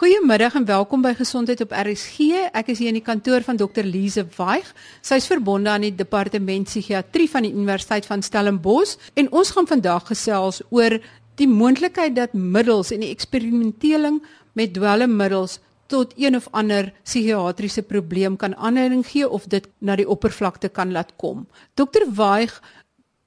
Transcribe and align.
Goeiemiddag 0.00 0.54
en 0.56 0.64
welkom 0.64 1.02
by 1.04 1.10
Gesondheid 1.12 1.60
op 1.60 1.74
RSG. 1.76 2.30
Ek 2.56 2.70
is 2.72 2.78
hier 2.80 2.88
in 2.88 2.96
die 2.96 3.04
kantoor 3.04 3.42
van 3.44 3.58
Dr. 3.60 3.84
Lize 3.84 4.22
Waig. 4.32 4.70
Sy 5.04 5.18
is 5.20 5.26
verbonde 5.28 5.68
aan 5.68 5.82
die 5.84 5.90
departement 5.92 6.70
psigiatrie 6.70 7.26
van 7.28 7.44
die 7.44 7.50
Universiteit 7.52 8.06
van 8.08 8.22
Stellenbosch 8.24 8.94
en 9.20 9.26
ons 9.28 9.50
gaan 9.52 9.68
vandag 9.68 10.06
gesels 10.08 10.62
oor 10.72 10.96
die 11.36 11.48
moontlikheid 11.50 12.16
dat 12.16 12.32
middels 12.32 12.94
en 12.96 13.04
die 13.04 13.10
eksperimentering 13.12 14.22
met 14.56 14.72
dwelmmiddels 14.72 15.58
tot 15.92 16.14
een 16.16 16.38
of 16.38 16.48
ander 16.56 16.88
psigiatriese 17.04 17.84
probleem 17.84 18.38
kan 18.40 18.56
aanleiding 18.56 19.04
gee 19.04 19.28
of 19.28 19.50
dit 19.52 19.68
na 19.84 19.98
die 20.00 20.08
oppervlakte 20.08 20.72
kan 20.72 20.96
laat 20.96 21.12
kom. 21.20 21.44
Dr. 21.76 22.08
Waig, 22.08 22.56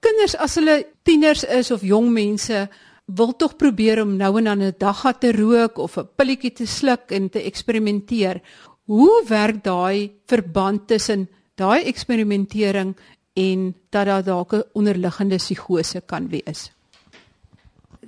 kinders 0.01 0.33
as 0.41 0.57
hulle 0.57 0.79
tieners 1.05 1.45
is 1.45 1.69
of 1.69 1.85
jong 1.85 2.09
mense 2.17 2.65
wil 3.05 3.35
tog 3.35 3.55
probeer 3.55 4.01
om 4.01 4.15
nou 4.15 4.37
en 4.37 4.43
dan 4.43 4.61
'n 4.61 4.75
dagga 4.77 5.13
te 5.13 5.31
rook 5.31 5.77
of 5.77 5.97
'n 5.97 6.07
pilletjie 6.15 6.53
te 6.53 6.65
sluk 6.65 7.11
en 7.11 7.29
te 7.29 7.41
eksperimenteer. 7.41 8.41
Hoe 8.85 9.23
werk 9.27 9.63
daai 9.63 10.11
verband 10.25 10.87
tussen 10.87 11.29
daai 11.55 11.83
eksperimentering 11.83 12.95
en 13.33 13.75
dat 13.89 14.05
daar 14.05 14.23
dalk 14.23 14.53
'n 14.53 14.63
onderliggende 14.73 15.35
psigose 15.35 16.01
kan 16.05 16.27
wees? 16.29 16.71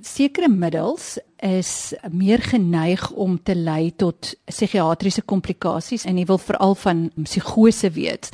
Sekere 0.00 0.48
middels 0.48 1.18
is 1.36 1.94
meer 2.10 2.38
geneig 2.38 3.10
om 3.10 3.42
te 3.42 3.54
lei 3.54 3.92
tot 3.96 4.34
psigiatriese 4.44 5.22
komplikasies 5.22 6.04
en 6.04 6.18
jy 6.18 6.24
wil 6.24 6.38
veral 6.38 6.74
van 6.74 7.10
psigose 7.22 7.90
weet 7.90 8.30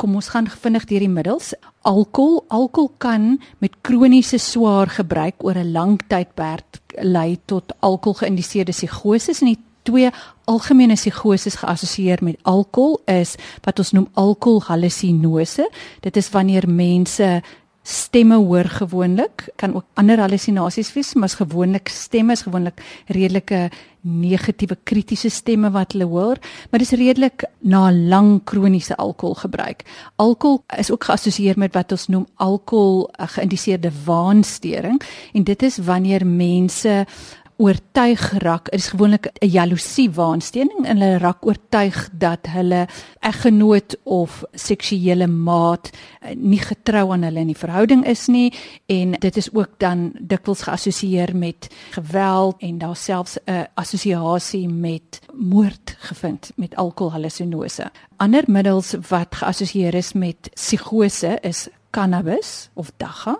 kom 0.00 0.16
ons 0.16 0.30
gaan 0.32 0.48
vinnig 0.48 0.86
deur 0.88 1.04
die 1.04 1.12
middels. 1.12 1.52
Alkohol, 1.88 2.44
alkohol 2.48 2.90
kan 3.02 3.34
met 3.60 3.76
kroniese 3.84 4.38
swaar 4.40 4.88
gebruik 4.88 5.44
oor 5.44 5.58
'n 5.60 5.72
lang 5.72 6.00
tydperk 6.08 6.80
lei 7.02 7.38
tot 7.44 7.72
alkoholgeïndiseerde 7.80 8.72
psigoses 8.72 9.40
en 9.40 9.52
die 9.52 9.60
twee 9.82 10.10
algemene 10.44 10.94
psigoses 10.94 11.54
geassosieer 11.60 12.18
met 12.22 12.38
alkohol 12.42 13.00
is 13.06 13.36
wat 13.64 13.78
ons 13.78 13.92
noem 13.92 14.08
alkoholhallusinose. 14.12 15.68
Dit 16.00 16.16
is 16.16 16.30
wanneer 16.30 16.68
mense 16.68 17.42
stemme 17.82 18.36
hoor 18.36 18.64
gewoonlik 18.64 19.48
kan 19.56 19.74
ook 19.74 19.84
ander 19.94 20.20
hallusinasies 20.20 20.92
wees 20.92 21.14
maar 21.14 21.28
is 21.28 21.38
gewoonlik 21.40 21.88
stemme 21.88 22.32
is 22.32 22.42
gewoonlik 22.44 22.82
redelike 23.06 23.70
negatiewe 24.00 24.76
kritiese 24.84 25.30
stemme 25.30 25.70
wat 25.72 25.92
hulle 25.92 26.04
hoor 26.04 26.36
maar 26.70 26.80
dis 26.80 26.92
redelik 26.92 27.44
na 27.58 27.90
lang 27.92 28.44
kroniese 28.44 28.96
alkoholgebruik 28.96 29.84
alkohol 30.16 30.62
is 30.78 30.90
ook 30.90 31.04
geassosieer 31.08 31.58
met 31.58 31.74
wat 31.74 31.92
ons 31.96 32.06
noem 32.12 32.26
alkohol 32.36 33.08
geïndiseerde 33.16 33.92
waanstoring 34.04 35.00
en 35.32 35.44
dit 35.44 35.62
is 35.62 35.78
wanneer 35.78 36.26
mense 36.26 37.04
oortuig 37.60 38.22
raak 38.40 38.68
is 38.72 38.88
gewoonlik 38.88 39.26
'n 39.26 39.46
jaloesie 39.46 40.10
waansteening 40.10 40.86
en 40.86 40.96
hulle 40.96 41.18
raak 41.18 41.46
oortuig 41.46 42.08
dat 42.12 42.46
hulle 42.46 42.86
eggenoot 43.20 43.96
of 44.02 44.44
seksuele 44.52 45.26
maat 45.26 45.90
eh, 46.20 46.34
nie 46.36 46.60
getrou 46.60 47.12
aan 47.12 47.22
hulle 47.22 47.40
in 47.40 47.52
die 47.52 47.62
verhouding 47.64 48.06
is 48.06 48.26
nie. 48.26 48.52
En 48.86 49.12
dit 49.12 49.36
is 49.36 49.54
ook 49.54 49.78
dan 49.78 50.12
dikwels 50.20 50.62
geassosieer 50.62 51.36
met 51.36 51.68
geweld 51.90 52.56
en 52.58 52.78
daar 52.78 52.96
selfs 52.96 53.38
'n 53.46 53.66
assosiasie 53.74 54.68
met 54.68 55.20
moord 55.34 55.96
gevind 55.98 56.52
met 56.56 56.76
alkoholhallusinose. 56.76 57.90
Ander 58.16 58.44
middels 58.46 58.94
wat 59.08 59.34
geassosieer 59.34 59.94
is 59.94 60.12
met 60.12 60.50
psigose 60.54 61.38
is 61.40 61.68
cannabis 61.90 62.68
of 62.74 62.92
dagga 62.96 63.38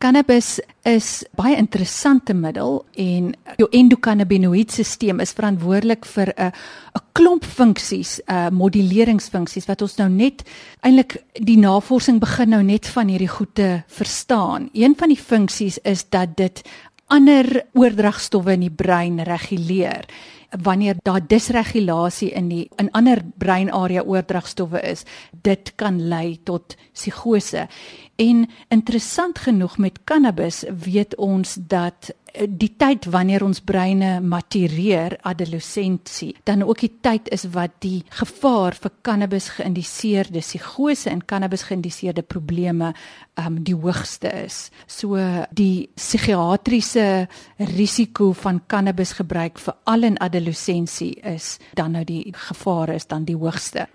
Cannabis 0.00 0.62
is 0.88 1.26
baie 1.36 1.58
interessante 1.60 2.32
middel 2.32 2.78
en 2.96 3.26
jou 3.60 3.66
endokannabinoïdstelsel 3.76 5.20
is 5.20 5.34
verantwoordelik 5.36 6.06
vir 6.08 6.32
'n 6.36 6.52
'n 6.96 7.02
klomp 7.12 7.44
funksies, 7.44 8.20
uh, 8.26 8.48
moduleringsfunksies 8.48 9.66
wat 9.68 9.82
ons 9.82 9.96
nou 9.98 10.08
net 10.08 10.42
eintlik 10.80 11.18
die 11.32 11.58
navorsing 11.58 12.18
begin 12.18 12.48
nou 12.48 12.62
net 12.62 12.88
van 12.88 13.08
hierdie 13.08 13.28
goede 13.28 13.84
verstaan. 13.88 14.70
Een 14.72 14.96
van 14.96 15.08
die 15.08 15.20
funksies 15.20 15.78
is 15.84 16.08
dat 16.08 16.36
dit 16.36 16.62
ander 17.10 17.66
oordragstowwe 17.74 18.54
in 18.54 18.68
die 18.68 18.74
brein 18.74 19.18
reguleer 19.26 20.06
wanneer 20.50 20.96
daar 21.02 21.22
disregulasie 21.26 22.30
in 22.34 22.48
die 22.50 22.64
in 22.76 22.90
ander 22.90 23.22
breinarea 23.38 24.02
oordragstowwe 24.02 24.80
is, 24.82 25.04
dit 25.42 25.72
kan 25.78 26.00
lei 26.08 26.40
tot 26.42 26.74
psigose. 26.92 27.68
En 28.16 28.48
interessant 28.68 29.38
genoeg 29.38 29.78
met 29.78 30.00
cannabis 30.04 30.64
weet 30.84 31.16
ons 31.16 31.54
dat 31.54 32.10
die 32.48 32.70
tyd 32.78 33.06
wanneer 33.10 33.44
ons 33.44 33.60
breine 33.64 34.18
matureer, 34.20 35.16
adolessensie, 35.26 36.34
dan 36.44 36.62
ook 36.62 36.82
die 36.84 36.92
tyd 37.02 37.28
is 37.34 37.46
wat 37.54 37.78
die 37.84 38.02
gevaar 38.20 38.76
vir 38.78 38.94
cannabis 39.06 39.50
geïndiseerde 39.56 40.42
psigose 40.44 41.10
en 41.10 41.24
cannabis 41.24 41.66
geïndiseerde 41.68 42.22
probleme 42.22 42.92
um 43.40 43.60
die 43.64 43.76
hoogste 43.76 44.32
is. 44.44 44.70
So 44.86 45.18
die 45.50 45.88
psigiatriese 45.96 47.28
risiko 47.76 48.32
van 48.32 48.62
cannabis 48.66 49.16
gebruik 49.18 49.58
veral 49.58 50.10
in 50.10 50.20
adolessensie 50.20 51.14
is 51.22 51.58
dan 51.74 51.96
nou 51.96 52.04
die 52.04 52.32
gevaar 52.48 52.94
is 52.94 53.06
dan 53.06 53.24
die 53.24 53.36
hoogste. 53.36 53.88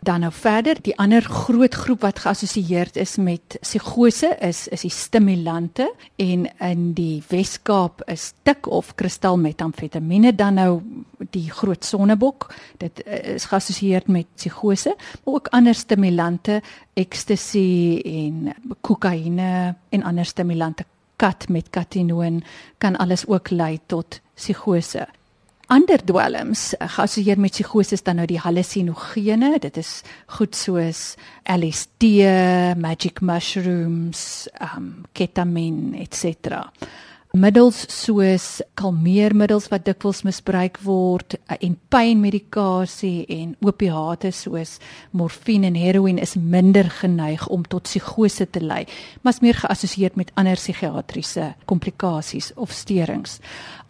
Dan 0.00 0.20
nou 0.20 0.32
verder, 0.32 0.76
die 0.82 0.94
ander 1.00 1.22
groot 1.22 1.74
groep 1.74 2.04
wat 2.04 2.18
geassosieer 2.22 2.90
is 3.00 3.16
met 3.16 3.56
psigose 3.60 4.28
is 4.44 4.66
is 4.68 4.84
die 4.84 4.92
stimulante 4.92 5.88
en 6.16 6.46
in 6.60 6.92
die 6.94 7.22
Weskaap 7.28 8.04
is 8.12 8.32
tik 8.42 8.68
of 8.70 8.94
kristalmetamfetamiene 8.94 10.34
dan 10.34 10.60
nou 10.60 10.82
die 11.30 11.50
groot 11.50 11.84
sonnebok. 11.84 12.50
Dit 12.78 13.02
eh, 13.02 13.34
is 13.34 13.48
geassosieer 13.50 14.02
met 14.06 14.28
psigose, 14.36 14.94
maar 15.24 15.34
ook 15.40 15.48
ander 15.56 15.74
stimulante, 15.74 16.60
ecstasy 16.94 18.00
en 18.04 18.54
kokaine 18.80 19.74
en 19.88 20.02
ander 20.02 20.24
stimulante 20.24 20.84
kat 21.16 21.48
met 21.48 21.70
katinoon 21.70 22.42
kan 22.78 22.96
alles 22.96 23.26
ook 23.26 23.50
lei 23.50 23.78
tot 23.86 24.20
psigose 24.34 25.06
ander 25.72 26.02
dwelms 26.04 26.72
eh, 26.76 26.88
geassosieer 26.88 27.40
met 27.40 27.56
psigose 27.56 27.98
dan 28.02 28.20
nou 28.20 28.26
die 28.26 28.40
hallusinogene. 28.40 29.58
Dit 29.58 29.76
is 29.76 30.02
goed 30.38 30.56
soos 30.56 31.14
LSD 31.44 32.22
magic 32.78 33.20
mushrooms 33.20 34.48
um 34.74 35.04
ketamine 35.12 35.98
etc 36.02 36.66
middels 37.36 37.82
soos 37.92 38.60
kalmeermiddels 38.78 39.68
wat 39.72 39.84
dikwels 39.86 40.22
misbruik 40.26 40.78
word 40.86 41.36
eh, 41.36 41.58
en 41.66 41.74
pynmedikasie 41.92 43.26
en 43.36 43.54
opiate 43.66 44.32
soos 44.34 44.76
morfine 45.16 45.68
en 45.70 45.78
heroïne 45.78 46.22
is 46.24 46.36
minder 46.36 46.88
geneig 47.00 47.46
om 47.52 47.66
tot 47.68 47.86
psigose 47.88 48.46
te 48.50 48.62
lei, 48.62 48.84
maar 49.22 49.36
is 49.36 49.42
meer 49.44 49.60
geassosieer 49.60 50.16
met 50.16 50.32
ander 50.40 50.56
psigiatriese 50.60 51.52
komplikasies 51.68 52.52
of 52.56 52.72
steurings. 52.72 53.40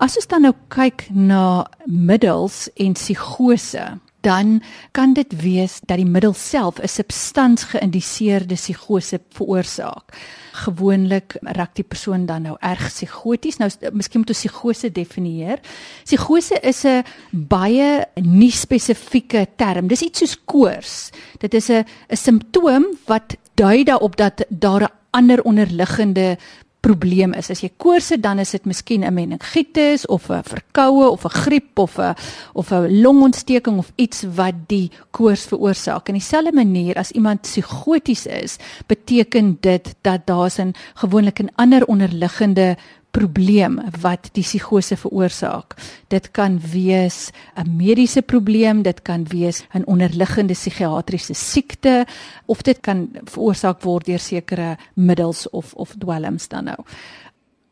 As 0.03 0.19
ons 0.19 0.29
dan 0.31 0.47
nou 0.49 0.55
kyk 0.73 1.07
na 1.15 1.67
middels 1.87 2.67
en 2.77 2.97
psigose 2.99 3.87
dan 4.27 4.63
kan 4.91 5.13
dit 5.15 5.31
wees 5.43 5.79
dat 5.87 6.01
die 6.01 6.09
middel 6.09 6.35
self 6.35 6.81
'n 6.83 6.89
substans 6.89 7.63
geïndiseerde 7.71 8.55
psigose 8.55 9.21
veroorsaak. 9.31 10.05
Gewoonlik 10.53 11.37
raak 11.41 11.75
die 11.75 11.85
persoon 11.85 12.27
dan 12.27 12.43
nou 12.43 12.57
erg 12.61 12.87
psigoties. 12.87 13.57
Nou 13.57 13.71
miskien 13.93 14.21
moet 14.21 14.29
ons 14.29 14.39
psigose 14.39 14.93
definieer. 14.93 15.59
Psigose 16.05 16.59
is 16.63 16.85
'n 16.85 17.05
baie 17.31 18.05
nie 18.15 18.51
spesifieke 18.51 19.47
term. 19.57 19.87
Dis 19.87 20.03
iets 20.03 20.19
soos 20.19 20.45
koors. 20.45 21.11
Dit 21.39 21.55
is 21.55 21.69
'n 21.69 21.85
'n 22.11 22.17
simptoom 22.17 22.85
wat 23.07 23.37
dui 23.55 23.85
daarop 23.85 24.17
dat 24.17 24.45
daar 24.49 24.83
'n 24.83 24.95
ander 25.11 25.43
onderliggende 25.43 26.39
probleem 26.87 27.35
is. 27.35 27.51
As 27.51 27.63
jy 27.65 27.71
koors 27.83 28.13
het, 28.15 28.23
dan 28.23 28.39
is 28.43 28.55
dit 28.55 28.67
miskien 28.67 29.05
'n 29.05 29.15
meningitis 29.15 30.07
of 30.07 30.31
'n 30.31 30.43
verkoue 30.43 31.11
of 31.11 31.25
'n 31.25 31.35
griep 31.43 31.79
of 31.79 31.99
'n 31.99 32.15
of 32.55 32.71
'n 32.73 33.01
longontsteking 33.03 33.79
of 33.79 33.93
iets 33.97 34.25
wat 34.35 34.55
die 34.67 34.91
koors 35.11 35.45
veroorsaak. 35.45 36.09
In 36.09 36.15
dieselfde 36.15 36.53
manier 36.53 36.95
as 36.95 37.11
iemand 37.11 37.41
psigoties 37.41 38.27
is, 38.27 38.57
beteken 38.87 39.59
dit 39.61 39.95
dat 40.03 40.27
daar 40.27 40.53
'n 40.59 40.75
gewoonlik 40.95 41.41
'n 41.41 41.51
ander 41.57 41.87
onderliggende 41.87 42.77
probleem 43.17 43.79
wat 44.01 44.29
die 44.37 44.45
psigose 44.45 44.97
veroorsaak. 45.01 45.77
Dit 46.13 46.31
kan 46.37 46.59
wees 46.73 47.31
'n 47.57 47.77
mediese 47.77 48.23
probleem, 48.23 48.83
dit 48.83 49.03
kan 49.03 49.25
wees 49.25 49.65
'n 49.75 49.85
onderliggende 49.87 50.53
psigiatriese 50.53 51.35
siekte 51.35 52.07
of 52.47 52.63
dit 52.63 52.81
kan 52.81 53.09
veroorsaak 53.25 53.83
word 53.83 54.07
deur 54.07 54.19
sekere 54.19 54.77
middels 54.95 55.51
of 55.51 55.75
of 55.75 55.95
dwelms 55.99 56.49
dan 56.49 56.65
nou. 56.65 56.79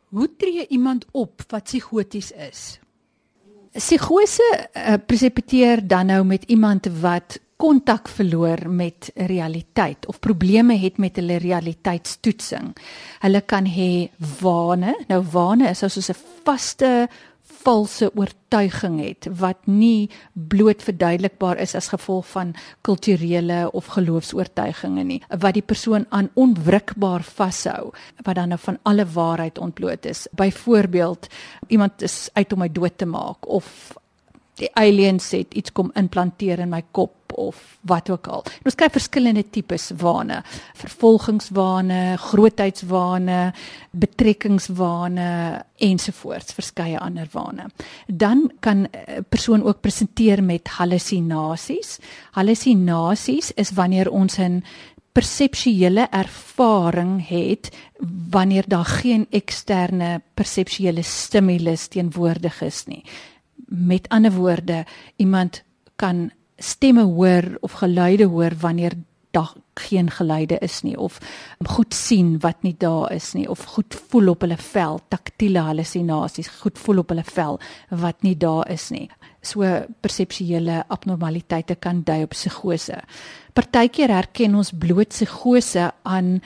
Hoe 0.08 0.28
tree 0.36 0.66
iemand 0.68 1.04
op 1.10 1.42
wat 1.48 1.62
psigoties 1.62 2.30
is? 2.30 2.78
Psigose 3.72 4.68
uh, 4.76 4.94
presepeteer 5.06 5.86
dan 5.86 6.06
nou 6.06 6.24
met 6.24 6.44
iemand 6.46 6.86
wat 7.00 7.40
kontak 7.56 8.08
verloor 8.08 8.68
met 8.68 9.10
realiteit 9.14 10.06
of 10.06 10.20
probleme 10.20 10.76
het 10.78 10.98
met 10.98 11.16
hulle 11.16 11.38
realiteitstoetsing. 11.38 12.72
Hulle 13.20 13.40
kan 13.40 13.66
hê 13.66 14.08
wane. 14.40 14.96
Nou 15.08 15.22
wane 15.32 15.70
is 15.70 15.78
soos 15.78 16.10
'n 16.10 16.20
vaste 16.44 17.08
valse 17.64 18.10
oortuiging 18.14 18.98
het 19.00 19.28
wat 19.40 19.66
nie 19.68 20.10
bloot 20.32 20.82
verduidelikbaar 20.84 21.60
is 21.64 21.74
as 21.78 21.90
gevolg 21.92 22.26
van 22.32 22.52
kulturele 22.86 23.70
of 23.72 23.90
geloofs-oortuigings 23.96 25.04
nie 25.08 25.20
wat 25.28 25.56
die 25.56 25.64
persoon 25.64 26.06
aan 26.08 26.30
onwrikbaar 26.40 27.24
vashou 27.24 27.92
wat 28.22 28.36
dan 28.36 28.52
nou 28.54 28.60
van 28.60 28.78
alle 28.82 29.06
waarheid 29.16 29.58
ontbloot 29.58 30.06
is 30.06 30.26
byvoorbeeld 30.32 31.28
iemand 31.68 32.02
is 32.02 32.28
uit 32.32 32.52
om 32.52 32.64
my 32.64 32.70
dood 32.72 32.98
te 32.98 33.08
maak 33.08 33.48
of 33.48 33.96
die 34.60 34.70
aliens 34.78 35.30
het 35.34 35.54
iets 35.54 35.72
kom 35.72 35.90
implanteer 35.94 36.58
in 36.58 36.72
my 36.72 36.82
kop 36.90 37.23
of 37.34 37.78
wat 37.80 38.10
ook 38.10 38.26
al. 38.26 38.44
En 38.44 38.70
ons 38.70 38.76
kry 38.78 38.88
verskillende 38.92 39.44
tipes 39.50 39.90
wane, 40.00 40.40
vervolgingswane, 40.80 42.16
grootheidswane, 42.18 43.40
betrekkingswane 43.90 45.28
ensovoorts, 45.84 46.56
verskeie 46.56 46.98
ander 46.98 47.28
wane. 47.32 47.68
Dan 48.06 48.50
kan 48.60 48.86
'n 48.86 49.24
persoon 49.28 49.64
ook 49.64 49.80
presenteer 49.80 50.42
met 50.42 50.68
hallusinasies. 50.68 51.98
Hallusinasies 52.30 53.52
is 53.54 53.70
wanneer 53.70 54.10
ons 54.10 54.38
'n 54.38 54.64
perseptuele 55.12 56.08
ervaring 56.10 57.28
het 57.28 57.70
wanneer 58.30 58.64
daar 58.66 58.84
geen 58.84 59.26
eksterne 59.30 60.22
perseptuele 60.34 61.02
stimulus 61.02 61.86
teenwoordig 61.86 62.62
is 62.62 62.84
nie 62.86 63.04
met 63.66 64.08
ander 64.08 64.32
woorde 64.32 64.84
iemand 65.16 65.62
kan 65.96 66.30
stemme 66.58 67.02
hoor 67.02 67.56
of 67.60 67.72
geluide 67.82 68.24
hoor 68.24 68.52
wanneer 68.60 68.94
daar 69.34 69.52
geen 69.74 70.10
geluide 70.10 70.58
is 70.62 70.82
nie 70.86 70.94
of 70.98 71.18
goed 71.66 71.94
sien 71.94 72.36
wat 72.40 72.62
nie 72.62 72.74
daar 72.78 73.12
is 73.12 73.32
nie 73.34 73.48
of 73.50 73.64
goed 73.74 73.96
voel 74.08 74.30
op 74.34 74.44
hulle 74.46 74.58
vel 74.70 75.00
taktiele 75.10 75.64
hallusinasies 75.66 76.50
goed 76.62 76.78
voel 76.78 77.02
op 77.02 77.10
hulle 77.10 77.24
vel 77.26 77.58
wat 77.90 78.22
nie 78.22 78.36
daar 78.38 78.70
is 78.70 78.90
nie. 78.94 79.08
So 79.42 79.66
perseptuele 80.00 80.84
abnormaliteite 80.88 81.74
kan 81.74 82.04
dui 82.06 82.22
op 82.28 82.36
psigose 82.36 83.00
partykeer 83.54 84.14
herken 84.14 84.54
ons 84.58 84.70
bloot 84.70 85.10
psigose 85.14 85.90
aan 86.02 86.38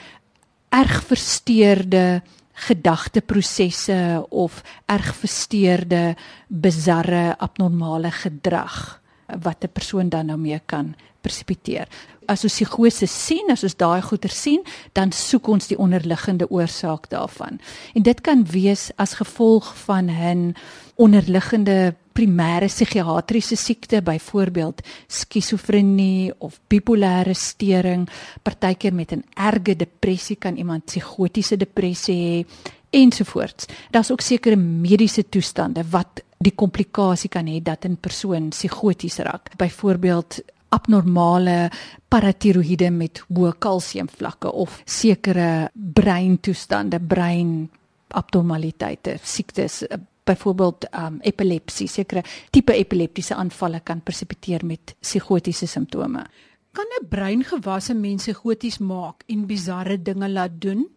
erg 0.72 1.02
versteurde 1.10 2.22
gedagteprosesse 2.68 4.24
of 4.30 4.62
erg 4.90 5.12
versteurde 5.20 6.16
bizarre 6.48 7.36
abnormale 7.38 8.10
gedrag 8.10 8.98
wat 9.42 9.64
'n 9.64 9.72
persoon 9.72 10.08
dan 10.08 10.26
nou 10.26 10.38
mee 10.38 10.60
kan 10.66 10.94
persepiteer. 11.20 11.88
As 12.26 12.44
ons 12.44 12.52
psigose 12.52 13.06
sien, 13.06 13.50
as 13.50 13.64
ons 13.64 13.76
daai 13.76 14.02
goeie 14.02 14.28
sien, 14.28 14.62
dan 14.92 15.12
soek 15.12 15.48
ons 15.48 15.66
die 15.66 15.78
onderliggende 15.78 16.50
oorsaak 16.50 17.08
daarvan. 17.10 17.58
En 17.94 18.02
dit 18.02 18.20
kan 18.20 18.44
wees 18.44 18.90
as 18.96 19.14
gevolg 19.14 19.76
van 19.84 20.10
'n 20.10 20.54
onderliggende 20.96 21.94
primêre 22.12 22.66
psigiatriese 22.66 23.56
siekte, 23.56 24.02
byvoorbeeld 24.02 24.82
skizofrenie 25.06 26.32
of 26.38 26.60
bipolêre 26.68 27.34
stering, 27.34 28.08
partykeer 28.42 28.94
met 28.94 29.12
'n 29.12 29.24
erge 29.34 29.76
depressie 29.76 30.36
kan 30.36 30.56
iemand 30.56 30.84
psigotiese 30.84 31.56
depressie 31.56 32.16
hê 32.16 32.46
ensovoorts. 32.90 33.66
Daar's 33.90 34.10
ook 34.10 34.20
sekere 34.20 34.56
mediese 34.56 35.28
toestande 35.28 35.84
wat 35.90 36.22
die 36.38 36.54
komplikasie 36.54 37.30
kan 37.30 37.46
hê 37.46 37.62
dat 37.62 37.84
'n 37.84 37.96
persoon 37.96 38.50
psigoties 38.50 39.18
raak. 39.18 39.56
Byvoorbeeld 39.56 40.40
abnormale 40.68 41.70
paratiroïde 42.08 42.90
met 42.90 43.22
hoë 43.28 43.54
kalsiumvlakke 43.58 44.52
of 44.52 44.82
sekere 44.84 45.70
breintoestande, 45.72 47.00
brein 47.00 47.70
abnormaliteite, 48.08 49.18
siektes 49.22 49.82
byvoorbeeld 50.28 50.88
um 50.92 51.18
epilepsie, 51.20 51.88
sekere 51.88 52.22
tipe 52.50 52.74
epileptiese 52.76 53.34
aanvalle 53.34 53.80
kan 53.80 54.00
persepiteer 54.00 54.64
met 54.64 54.94
psigotiese 55.00 55.66
simptome. 55.66 56.26
Kan 56.72 56.86
'n 57.00 57.08
breingewas 57.08 57.90
'n 57.90 58.00
mens 58.00 58.22
psigoties 58.22 58.78
maak 58.78 59.22
en 59.26 59.46
bizarre 59.46 60.02
dinge 60.02 60.28
laat 60.28 60.60
doen? 60.60 60.88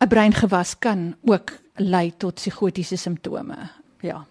'n 0.00 0.08
Breingewas 0.08 0.78
kan 0.78 1.14
ook 1.24 1.52
lei 1.76 2.12
tot 2.16 2.34
psigotiese 2.34 2.96
simptome. 2.96 3.79
Ja. 4.00 4.26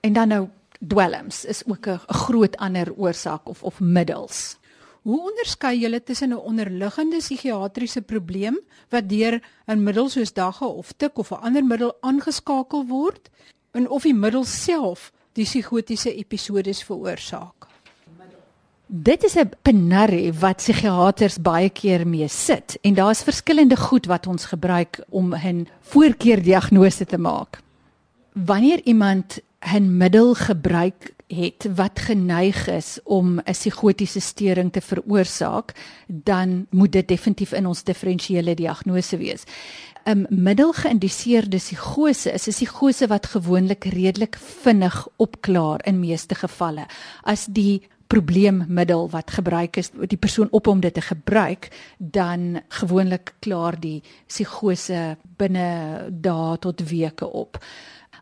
En 0.00 0.12
dan 0.12 0.28
nou 0.28 0.48
dwelms 0.78 1.44
is 1.44 1.62
ook 1.66 1.86
'n 1.86 2.00
groot 2.06 2.56
ander 2.56 2.92
oorsaak 2.96 3.48
of 3.48 3.62
of 3.62 3.80
middels. 3.80 4.56
Hoe 5.02 5.20
onderskei 5.20 5.78
julle 5.78 6.02
tussen 6.02 6.28
'n 6.28 6.36
onderliggende 6.36 7.16
psigiatriese 7.16 8.02
probleem 8.02 8.58
wat 8.88 9.08
deur 9.08 9.42
'n 9.66 9.82
middel 9.82 10.08
soos 10.08 10.32
dagga 10.32 10.66
of 10.66 10.92
tik 10.92 11.18
of 11.18 11.30
'n 11.30 11.40
ander 11.40 11.64
middel 11.64 11.96
aangeskakel 12.00 12.86
word 12.86 13.30
en 13.70 13.88
of 13.88 14.02
die 14.02 14.14
middel 14.14 14.44
self 14.44 15.12
die 15.32 15.44
psigotiese 15.44 16.14
episodes 16.14 16.82
veroorsaak? 16.82 17.66
Dit 18.86 19.24
is 19.24 19.36
'n 19.36 19.50
penarie 19.62 20.32
wat 20.32 20.56
psigiaters 20.56 21.38
baie 21.40 21.70
keer 21.70 22.06
mee 22.06 22.28
sit 22.28 22.78
en 22.82 22.94
daar's 22.94 23.22
verskillende 23.22 23.76
goed 23.76 24.06
wat 24.06 24.26
ons 24.26 24.44
gebruik 24.44 25.04
om 25.08 25.34
'n 25.34 25.68
voorkeurdiagnose 25.80 27.04
te 27.04 27.18
maak. 27.18 27.62
Wanneer 28.34 28.80
iemand 28.84 29.38
'n 29.60 29.96
middel 29.96 30.34
gebruik 30.34 31.14
het 31.26 31.68
wat 31.74 31.98
geneig 31.98 32.66
is 32.66 32.98
om 33.04 33.38
'n 33.38 33.52
psigotiese 33.52 34.20
stering 34.20 34.72
te 34.72 34.80
veroorsaak, 34.80 35.72
dan 36.06 36.66
moet 36.70 36.92
dit 36.92 37.08
definitief 37.08 37.52
in 37.52 37.66
ons 37.66 37.82
diferensiële 37.82 38.54
diagnose 38.54 39.16
wees. 39.16 39.42
'n 40.04 40.26
Middelgeïndiseerde 40.28 41.56
psigose 41.56 42.32
is 42.32 42.46
'n 42.46 42.50
psigose 42.50 43.06
wat 43.06 43.26
gewoonlik 43.26 43.84
redelik 43.84 44.36
vinnig 44.36 45.08
opklaar 45.16 45.86
in 45.86 46.00
meeste 46.00 46.34
gevalle. 46.34 46.86
As 47.22 47.46
die 47.46 47.82
probleemmiddel 48.06 49.10
wat 49.10 49.30
gebruik 49.30 49.76
is, 49.76 49.90
die 49.90 50.18
persoon 50.18 50.48
op 50.50 50.66
om 50.66 50.80
dit 50.80 50.94
te 50.94 51.00
gebruik, 51.00 51.68
dan 51.98 52.60
gewoonlik 52.68 53.34
klaar 53.38 53.80
die 53.80 54.02
psigose 54.26 55.16
binne 55.36 56.08
dae 56.10 56.58
tot 56.58 56.88
weke 56.88 57.32
op. 57.32 57.58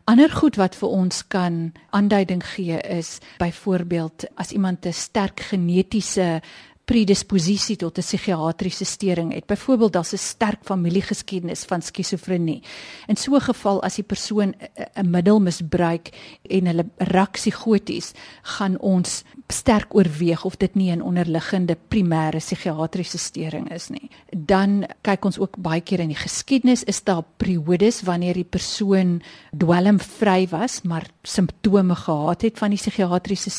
Ander 0.05 0.31
goed 0.31 0.57
wat 0.59 0.75
vir 0.75 0.89
ons 0.91 1.21
kan 1.31 1.71
aanduiding 1.95 2.41
gee 2.43 2.75
is 2.91 3.17
byvoorbeeld 3.39 4.25
as 4.35 4.51
iemand 4.51 4.85
'n 4.85 4.91
sterk 4.93 5.39
genetiese 5.39 6.41
predisposisie 6.85 7.75
tot 7.75 7.97
'n 7.97 8.01
psigiatriese 8.01 8.85
stering 8.85 9.33
het. 9.33 9.45
Byvoorbeeld 9.45 9.93
daar's 9.93 10.13
'n 10.13 10.17
sterk 10.17 10.59
familiegeskiedenis 10.63 11.63
van 11.63 11.81
skizofrenie. 11.81 12.63
In 13.07 13.15
so 13.15 13.35
'n 13.35 13.41
geval 13.41 13.83
as 13.83 13.95
die 13.95 14.03
persoon 14.03 14.53
'n 14.95 15.09
middel 15.09 15.39
misbruik 15.39 16.09
en 16.41 16.65
hulle 16.65 16.85
raak 16.97 17.31
psigoties, 17.31 18.11
gaan 18.41 18.79
ons 18.79 19.23
sterk 19.47 19.95
oorweeg 19.95 20.45
of 20.45 20.57
dit 20.57 20.75
nie 20.75 20.91
'n 20.91 21.01
onderliggende 21.01 21.77
primêre 21.87 22.37
psigiatriese 22.37 23.17
stering 23.17 23.71
is 23.71 23.89
nie. 23.89 24.09
Dan 24.37 24.85
kyk 25.01 25.25
ons 25.25 25.39
ook 25.39 25.57
baie 25.57 25.81
keer 25.81 25.99
in 25.99 26.07
die 26.07 26.23
geskiedenis 26.27 26.83
is 26.83 27.03
daar 27.03 27.23
periodes 27.37 28.01
wanneer 28.01 28.33
die 28.33 28.49
persoon 28.49 29.21
dwelmvry 29.57 30.47
was, 30.49 30.81
maar 30.81 31.09
simptome 31.21 31.95
gehad 31.95 32.41
het 32.41 32.57
van 32.57 32.69
die 32.69 32.79
psigiatriese 32.79 33.49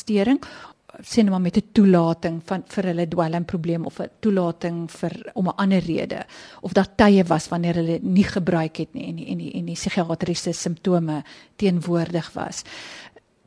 stering 0.94 1.06
sien 1.06 1.30
maar 1.30 1.40
met 1.40 1.56
'n 1.56 1.72
toelating 1.72 2.42
van 2.44 2.62
vir 2.66 2.84
hulle 2.84 3.08
dwelmprobleem 3.08 3.84
of 3.84 4.00
'n 4.00 4.10
toelating 4.20 4.90
vir 4.90 5.30
om 5.34 5.48
'n 5.48 5.56
ander 5.56 5.80
rede 5.80 6.26
of 6.60 6.72
dat 6.72 6.96
tye 6.96 7.24
was 7.24 7.48
wanneer 7.48 7.74
hulle 7.74 7.98
nie 8.02 8.24
gebruik 8.24 8.76
het 8.76 8.94
nie 8.94 9.06
en 9.06 9.16
die, 9.16 9.26
en 9.26 9.38
die, 9.38 9.52
en 9.52 9.64
die 9.64 9.74
psigiatriese 9.74 10.52
simptome 10.52 11.24
teenwoordig 11.56 12.32
was. 12.32 12.62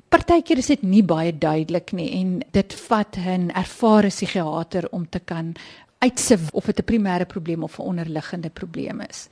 Partykeer 0.10 0.58
is 0.58 0.68
dit 0.68 0.82
nie 0.82 1.04
baie 1.04 1.38
duidelik 1.38 1.92
nie 1.92 2.12
en 2.12 2.42
dit 2.52 2.74
vat 2.74 3.18
'n 3.18 3.52
ervare 3.52 4.08
psigiater 4.08 4.90
om 4.92 5.10
te 5.10 5.20
kan 5.20 5.56
uitsif 6.00 6.52
of 6.52 6.66
dit 6.66 6.80
'n 6.80 6.84
primêre 6.84 7.26
probleem 7.26 7.64
of 7.64 7.80
'n 7.80 7.82
onderliggende 7.82 8.50
probleem 8.50 9.02
is. 9.02 9.28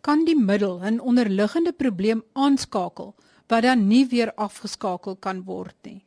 Kan 0.00 0.24
die 0.24 0.38
middel 0.38 0.80
'n 0.82 1.00
onderliggende 1.00 1.72
probleem 1.72 2.22
aanskakel 2.32 3.14
wat 3.46 3.62
dan 3.62 3.86
nie 3.86 4.06
weer 4.06 4.32
afgeskakel 4.34 5.16
kan 5.16 5.42
word 5.44 5.74
nie? 5.82 6.04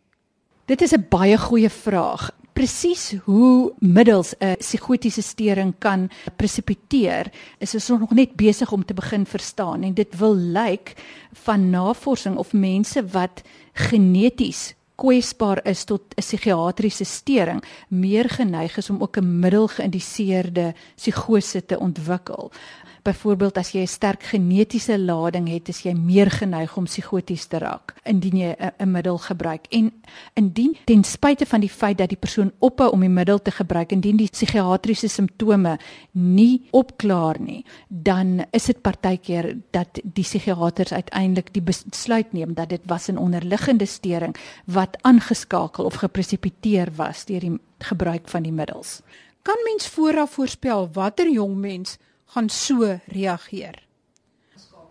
Dit 0.66 0.82
is 0.82 0.94
'n 0.94 1.06
baie 1.10 1.38
goeie 1.38 1.70
vraag. 1.70 2.32
Presies 2.54 3.16
hoe 3.24 3.74
middels 3.80 4.34
'n 4.40 4.56
psigotiese 4.58 5.22
stering 5.22 5.74
kan 5.78 6.10
presipiteer, 6.36 7.32
is 7.58 7.74
ons 7.74 7.88
nog 7.88 8.12
net 8.12 8.36
besig 8.36 8.72
om 8.72 8.86
te 8.86 8.94
begin 8.94 9.26
verstaan 9.26 9.84
en 9.84 9.94
dit 9.94 10.18
wil 10.18 10.36
lyk 10.36 10.94
van 11.32 11.70
navorsing 11.70 12.38
of 12.38 12.54
mense 12.54 13.06
wat 13.06 13.42
geneties 13.74 14.74
kwesbaar 14.96 15.66
is 15.66 15.84
tot 15.84 16.02
'n 16.02 16.22
psigiatriese 16.22 17.04
stering, 17.04 17.64
meer 17.88 18.30
geneig 18.30 18.78
is 18.78 18.90
om 18.90 19.02
ook 19.02 19.18
'n 19.18 19.40
middelgeïndiseerde 19.40 20.74
psigose 20.96 21.66
te 21.66 21.80
ontwikkel. 21.80 22.52
Byvoorbeeld 23.04 23.58
as 23.58 23.74
jy 23.76 23.82
'n 23.82 23.88
sterk 23.88 24.24
genetiese 24.24 25.00
lading 25.00 25.50
het, 25.50 25.68
is 25.70 25.82
jy 25.84 25.92
meer 25.94 26.32
geneig 26.32 26.78
om 26.78 26.86
psigoties 26.86 27.46
te 27.46 27.58
raak 27.58 27.94
indien 28.06 28.38
jy 28.38 28.56
'n 28.80 28.92
middel 28.92 29.18
gebruik. 29.18 29.66
En 29.70 29.92
indien 30.34 30.78
ten 30.86 31.04
spyte 31.04 31.46
van 31.46 31.60
die 31.60 31.70
feit 31.70 31.98
dat 31.98 32.10
die 32.10 32.18
persoon 32.18 32.52
ophou 32.60 32.92
om 32.92 33.00
die 33.00 33.10
middel 33.10 33.42
te 33.42 33.52
gebruik, 33.52 33.92
indien 33.92 34.18
die 34.18 34.30
psigiatriese 34.30 35.08
simptome 35.08 35.80
nie 36.12 36.62
opklaar 36.72 37.40
nie, 37.40 37.66
dan 37.88 38.46
is 38.52 38.66
dit 38.66 38.82
partykeer 38.82 39.58
dat 39.72 40.00
die 40.04 40.24
psigiaters 40.24 40.94
uiteindelik 40.94 41.54
die 41.54 41.62
besluit 41.62 42.34
neem 42.34 42.54
dat 42.54 42.70
dit 42.70 42.82
was 42.86 43.10
'n 43.10 43.18
onderliggende 43.18 43.86
steuring 43.86 44.36
wat 44.66 44.98
aangeskakel 45.02 45.86
of 45.86 45.96
gepresipiteer 45.96 46.90
was 46.96 47.26
deur 47.26 47.40
die 47.40 47.60
gebruik 47.80 48.30
van 48.30 48.44
die 48.44 48.52
middels. 48.52 49.02
Kan 49.42 49.58
mens 49.64 49.88
vooraf 49.88 50.32
voorspel 50.32 50.90
watter 50.94 51.30
jong 51.30 51.56
mens 51.56 51.98
gaan 52.34 52.50
so 52.50 53.00
reageer? 53.06 53.84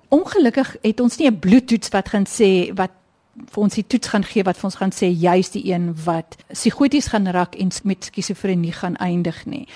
Ongelukkig 0.08 0.76
het 0.82 1.00
ons 1.00 1.16
nie 1.16 1.30
'n 1.30 1.38
bloedtoets 1.38 1.88
wat 1.88 2.08
gaan 2.08 2.26
sê 2.26 2.74
wat 2.74 2.90
vir 3.32 3.62
ons 3.62 3.74
die 3.74 3.86
toets 3.86 4.12
gaan 4.12 4.24
gee 4.28 4.44
wat 4.44 4.58
vir 4.60 4.68
ons 4.68 4.78
gaan 4.80 4.92
sê 4.92 5.08
juis 5.08 5.52
die 5.54 5.64
een 5.72 5.92
wat 6.04 6.36
psigoties 6.52 7.08
gaan 7.12 7.30
raak 7.32 7.56
en 7.56 7.72
met 7.88 8.10
skizofrenie 8.10 8.72
gaan 8.76 8.96
eindig 8.96 9.44
nie. 9.46 9.66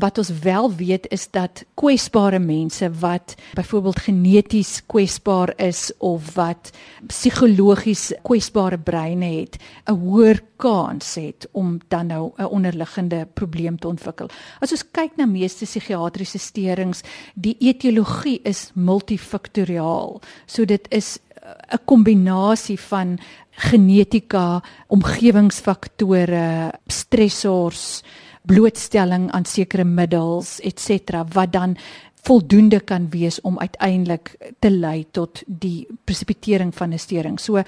Wat 0.00 0.18
ons 0.18 0.30
wel 0.40 0.70
weet 0.74 1.06
is 1.12 1.26
dat 1.30 1.64
kwesbare 1.76 2.38
mense 2.38 2.88
wat 3.02 3.34
byvoorbeeld 3.54 4.00
geneties 4.00 4.80
kwesbaar 4.86 5.52
is 5.60 5.90
of 5.98 6.34
wat 6.34 6.70
psigologies 7.06 8.12
kwesbare 8.24 8.78
breine 8.78 9.26
het, 9.26 9.58
'n 9.86 9.92
hoër 9.92 10.40
kans 10.56 11.14
het 11.14 11.48
om 11.52 11.80
dan 11.88 12.06
nou 12.06 12.32
'n 12.38 12.44
onderliggende 12.44 13.28
probleem 13.34 13.78
te 13.78 13.88
ontwikkel. 13.88 14.28
As 14.60 14.72
ons 14.72 14.90
kyk 14.90 15.16
na 15.16 15.26
meeste 15.26 15.64
psigiatriese 15.64 16.38
steurings, 16.38 17.02
die 17.34 17.56
etiologie 17.58 18.40
is 18.42 18.70
multifaktoriaal. 18.74 20.20
So 20.46 20.64
dit 20.64 20.86
is 20.88 21.18
'n 21.42 21.78
kombinasie 21.84 22.78
van 22.80 23.18
genetika, 23.50 24.62
omgewingsfaktore, 24.86 26.72
stressors, 26.86 28.02
blootstelling 28.42 29.30
aan 29.30 29.44
sekere 29.44 29.84
middels 29.84 30.60
ens 30.60 30.90
wat 31.32 31.52
dan 31.52 31.76
voldoende 32.22 32.80
kan 32.80 33.08
wees 33.10 33.40
om 33.40 33.58
uiteindelik 33.58 34.36
te 34.58 34.70
lei 34.70 35.06
tot 35.10 35.42
die 35.46 35.86
presipitering 36.04 36.74
van 36.74 36.92
'n 36.92 36.98
steuring. 36.98 37.40
So 37.40 37.62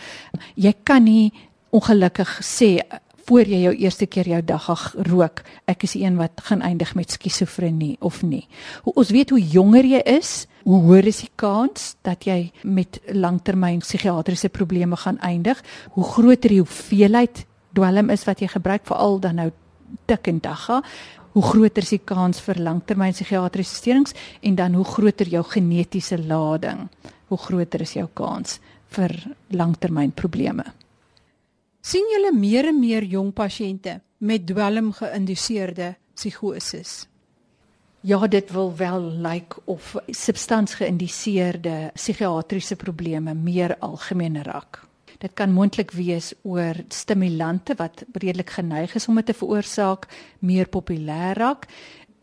jy 0.55 0.75
kan 0.83 1.03
nie 1.03 1.33
ongelukkig 1.71 2.41
sê 2.43 2.79
voor 3.27 3.49
jy 3.49 3.61
jou 3.65 3.73
eerste 3.75 4.07
keer 4.07 4.29
jou 4.29 4.41
dagga 4.45 4.77
rook, 5.09 5.43
ek 5.71 5.87
is 5.87 5.95
die 5.97 6.05
een 6.05 6.19
wat 6.21 6.43
gaan 6.49 6.63
eindig 6.65 6.95
met 6.95 7.15
skizofrenie 7.15 7.97
of 8.01 8.23
nie. 8.23 8.45
Ons 8.85 9.13
weet 9.15 9.33
hoe 9.33 9.41
jonger 9.41 9.87
jy 9.89 10.03
is, 10.17 10.47
hoe 10.65 10.81
hoër 10.85 11.09
is 11.11 11.23
die 11.25 11.33
kans 11.41 11.95
dat 12.05 12.27
jy 12.29 12.53
met 12.63 13.01
langtermyn 13.13 13.83
psigiatriese 13.85 14.49
probleme 14.49 14.97
gaan 14.97 15.21
eindig? 15.21 15.61
Hoe 15.97 16.05
groter 16.05 16.53
die 16.53 16.63
hoeveelheid 16.63 17.45
dwelm 17.75 18.11
is 18.15 18.25
wat 18.29 18.41
jy 18.41 18.49
gebruik 18.53 18.87
veral 18.89 19.21
dan 19.21 19.41
nou 19.41 19.51
tik 20.09 20.29
en 20.29 20.41
dagga, 20.43 20.83
hoe 21.35 21.43
groter 21.43 21.83
is 21.83 21.95
die 21.97 22.05
kans 22.07 22.41
vir 22.45 22.61
langtermyn 22.63 23.15
psigiatriese 23.15 23.81
steurings 23.81 24.15
en 24.43 24.55
dan 24.59 24.77
hoe 24.79 24.87
groter 24.87 25.29
jou 25.29 25.43
genetiese 25.49 26.19
lading, 26.21 26.87
hoe 27.33 27.39
groter 27.39 27.83
is 27.83 27.97
jou 27.99 28.07
kans 28.15 28.61
vir 28.95 29.17
langtermyn 29.51 30.15
probleme. 30.15 30.65
Sien 31.85 32.07
julle 32.15 32.33
meer 32.33 32.71
en 32.71 32.79
meer 32.81 33.05
jong 33.05 33.33
pasiënte 33.37 33.99
met 34.25 34.47
dwelm 34.49 34.93
geïnduseerde 34.97 35.95
psigoses? 36.17 37.05
Ja, 38.05 38.27
dit 38.29 38.51
wil 38.53 38.73
wel 38.77 39.01
lyk 39.01 39.23
like 39.25 39.61
of 39.65 39.95
substansgeïndiseerde 40.09 41.91
psigiatriese 41.95 42.77
probleme 42.77 43.35
meer 43.35 43.77
algemeen 43.81 44.43
raak. 44.45 44.83
Dit 45.21 45.33
kan 45.35 45.53
moontlik 45.53 45.95
wees 45.97 46.33
oor 46.43 46.77
stimulante 46.89 47.77
wat 47.79 48.03
redelik 48.13 48.51
geneig 48.51 48.95
is 48.95 49.09
om 49.09 49.21
dit 49.21 49.27
te 49.27 49.37
veroorsaak, 49.37 50.09
meer 50.45 50.69
populêr 50.69 51.37
raak. 51.39 51.69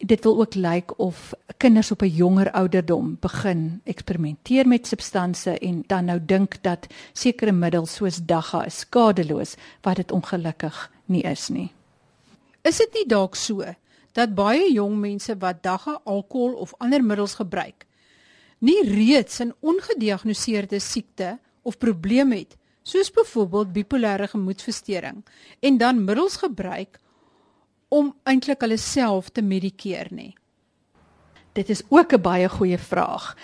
Dit 0.02 0.24
wil 0.24 0.40
ook 0.40 0.54
lyk 0.54 1.00
of 1.00 1.34
kinders 1.58 1.92
op 1.92 2.02
'n 2.02 2.16
jonger 2.16 2.52
ouderdom 2.52 3.18
begin 3.20 3.82
eksperimenteer 3.84 4.68
met 4.68 4.88
substansies 4.88 5.58
en 5.58 5.84
dan 5.88 6.06
nou 6.06 6.20
dink 6.26 6.64
dat 6.64 6.88
sekere 7.14 7.52
middels 7.52 7.94
soos 7.94 8.18
dagga 8.26 8.66
is 8.66 8.80
skadeloos 8.80 9.56
wat 9.82 9.96
dit 9.96 10.12
ongelukkig 10.12 10.92
nie 11.06 11.22
is 11.22 11.48
nie. 11.50 11.72
Is 12.62 12.78
dit 12.78 12.94
nie 12.94 13.06
dalk 13.06 13.36
so 13.36 13.76
dat 14.12 14.36
baie 14.36 14.74
jong 14.74 14.98
mense 15.00 15.38
wat 15.38 15.64
dagga 15.64 16.00
alkohol 16.04 16.54
of 16.54 16.74
ander 16.78 17.04
middels 17.04 17.34
gebruik, 17.34 17.86
nie 18.58 18.82
reeds 18.84 19.40
'n 19.40 19.54
ongediagnoseerde 19.60 20.80
siekte 20.80 21.40
of 21.62 21.78
probleem 21.78 22.32
het, 22.32 22.58
soos 22.84 23.12
byvoorbeeld 23.12 23.74
bipolêre 23.74 24.28
gemoedversteuring, 24.28 25.26
en 25.60 25.78
dan 25.78 26.04
middels 26.04 26.36
gebruik 26.36 27.00
om 27.92 28.14
eintlik 28.24 28.64
hulle 28.64 28.78
self 28.80 29.30
te 29.36 29.44
medikeer 29.44 30.08
nie. 30.16 30.32
Dit 31.54 31.70
is 31.70 31.84
ook 31.90 32.14
'n 32.14 32.22
baie 32.22 32.50
goeie 32.50 32.78
vraag. 32.78 33.36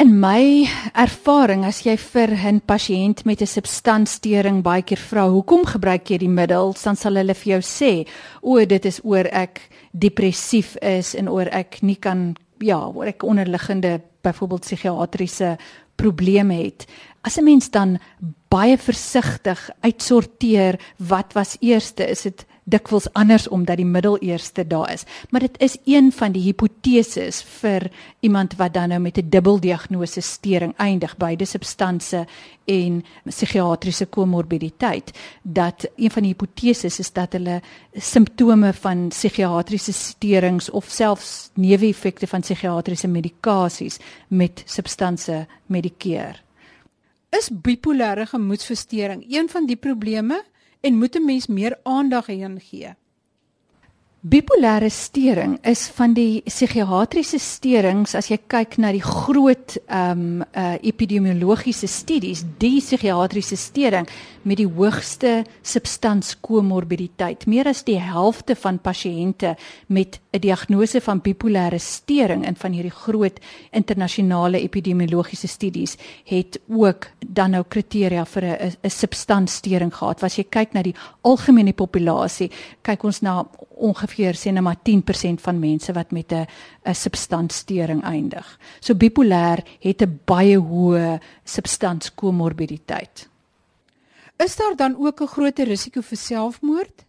In 0.00 0.14
my 0.20 0.64
ervaring 0.96 1.64
as 1.64 1.82
jy 1.84 1.96
vir 1.96 2.30
'n 2.32 2.60
pasiënt 2.60 3.24
met 3.24 3.42
'n 3.42 3.46
substanssteuring 3.46 4.62
baie 4.62 4.82
keer 4.82 4.98
vra 4.98 5.28
hoekom 5.28 5.64
gebruik 5.66 6.08
jy 6.10 6.18
die 6.18 6.28
middel, 6.28 6.74
dan 6.84 6.96
sal 6.96 7.14
hulle 7.14 7.34
vir 7.34 7.52
jou 7.52 7.60
sê, 7.60 8.08
"O, 8.40 8.64
dit 8.64 8.84
is 8.84 9.00
oor 9.04 9.26
ek 9.32 9.68
depressief 9.92 10.76
is 10.76 11.14
en 11.14 11.28
oor 11.28 11.48
ek 11.52 11.82
nie 11.82 11.96
kan 11.96 12.36
ja, 12.58 12.88
oor 12.88 13.06
ek 13.06 13.22
onderliggende 13.22 14.00
byvoorbeeld 14.22 14.60
psigiatriese 14.60 15.58
probleme 15.96 16.54
het." 16.54 16.86
As 17.22 17.36
'n 17.36 17.44
mens 17.44 17.70
dan 17.70 17.98
baie 18.48 18.78
versigtig 18.78 19.70
uitsorteer 19.80 20.80
wat 20.96 21.32
was 21.34 21.56
eerste, 21.60 22.10
is 22.10 22.22
dit 22.22 22.46
dikwels 22.64 23.12
anders 23.12 23.48
omdat 23.48 23.76
die 23.76 23.86
middel 23.86 24.18
eerste 24.18 24.66
daar 24.66 24.92
is. 24.92 25.04
Maar 25.30 25.40
dit 25.40 25.58
is 25.58 25.76
een 25.84 26.12
van 26.12 26.32
die 26.32 26.42
hipoteses 26.42 27.42
vir 27.60 27.90
iemand 28.20 28.56
wat 28.56 28.74
dan 28.74 28.88
nou 28.88 29.00
met 29.00 29.18
'n 29.18 29.28
dubbeldiagnose 29.28 30.20
steuring 30.20 30.74
eindig 30.76 31.16
beide 31.16 31.44
substansie 31.44 32.24
en 32.64 33.04
psigiatriese 33.24 34.06
komorbiditeit 34.06 35.10
dat 35.42 35.88
een 35.96 36.10
van 36.10 36.22
die 36.22 36.30
hipoteses 36.30 36.98
is 36.98 37.12
dat 37.12 37.32
hulle 37.32 37.60
simptome 37.92 38.72
van 38.72 39.08
psigiatriese 39.08 39.92
steurings 39.92 40.70
of 40.70 40.88
selfs 40.88 41.50
neeweffekte 41.54 42.26
van 42.26 42.40
psigiatriese 42.40 43.08
medikasies 43.08 43.98
met 44.28 44.62
substansie 44.66 45.46
medikeer. 45.66 46.42
Is 47.30 47.50
bipolêre 47.50 48.26
gemoedversteuring 48.26 49.24
een 49.28 49.48
van 49.48 49.66
die 49.66 49.76
probleme 49.76 50.42
en 50.80 50.98
moet 50.98 51.14
'n 51.16 51.24
mens 51.24 51.46
meer 51.46 51.78
aandag 51.82 52.26
hieraan 52.26 52.60
gee? 52.60 52.94
Bipolêre 54.22 54.90
steuring 54.92 55.54
is 55.64 55.86
van 55.96 56.12
die 56.12 56.42
psigiatriese 56.44 57.38
steurings 57.40 58.12
as 58.18 58.26
jy 58.28 58.36
kyk 58.52 58.74
na 58.76 58.90
die 58.92 59.00
groot 59.00 59.78
ehm 59.86 60.10
um, 60.20 60.42
uh, 60.44 60.74
epidemiologiese 60.84 61.88
studies, 61.88 62.42
die 62.60 62.82
psigiatriese 62.82 63.56
steuring 63.56 64.04
met 64.44 64.60
die 64.60 64.68
hoogste 64.68 65.46
substanskomorbiditeit. 65.64 67.46
Meer 67.48 67.70
as 67.72 67.80
die 67.88 67.96
helfte 67.96 68.58
van 68.60 68.82
pasiënte 68.84 69.54
met 69.88 70.20
'n 70.32 70.40
diagnose 70.40 71.00
van 71.00 71.22
bipolêre 71.22 71.80
steuring 71.80 72.44
in 72.46 72.56
van 72.56 72.72
hierdie 72.72 72.92
groot 72.92 73.40
internasionale 73.72 74.60
epidemiologiese 74.60 75.48
studies 75.48 75.96
het 76.24 76.60
ook 76.68 77.08
dan 77.26 77.50
nou 77.50 77.64
kriteria 77.68 78.24
vir 78.24 78.44
'n 78.44 78.76
'n 78.84 78.90
substanssteuring 78.90 79.94
gehad. 79.94 80.22
As 80.22 80.36
jy 80.36 80.44
kyk 80.44 80.74
na 80.74 80.82
die 80.82 80.94
algemene 81.22 81.72
populasie, 81.72 82.50
kyk 82.82 83.04
ons 83.04 83.20
na 83.22 83.46
ongeveer 83.80 84.09
sê 84.12 84.52
net 84.52 84.62
maar 84.62 84.78
10% 84.82 85.40
van 85.40 85.58
mense 85.58 85.92
wat 85.92 86.12
met 86.12 86.32
'n 86.32 86.46
'n 86.84 86.94
substanssteuring 86.94 88.02
eindig. 88.02 88.58
So 88.80 88.94
bipolêr 88.94 89.64
het 89.80 90.02
'n 90.02 90.20
baie 90.24 90.58
hoë 90.58 91.20
substanskomorbiditeit. 91.44 93.28
Is 94.36 94.56
daar 94.56 94.76
dan 94.76 94.96
ook 94.96 95.20
'n 95.20 95.26
groter 95.26 95.66
risiko 95.66 96.00
vir 96.00 96.18
selfmoord? 96.18 97.04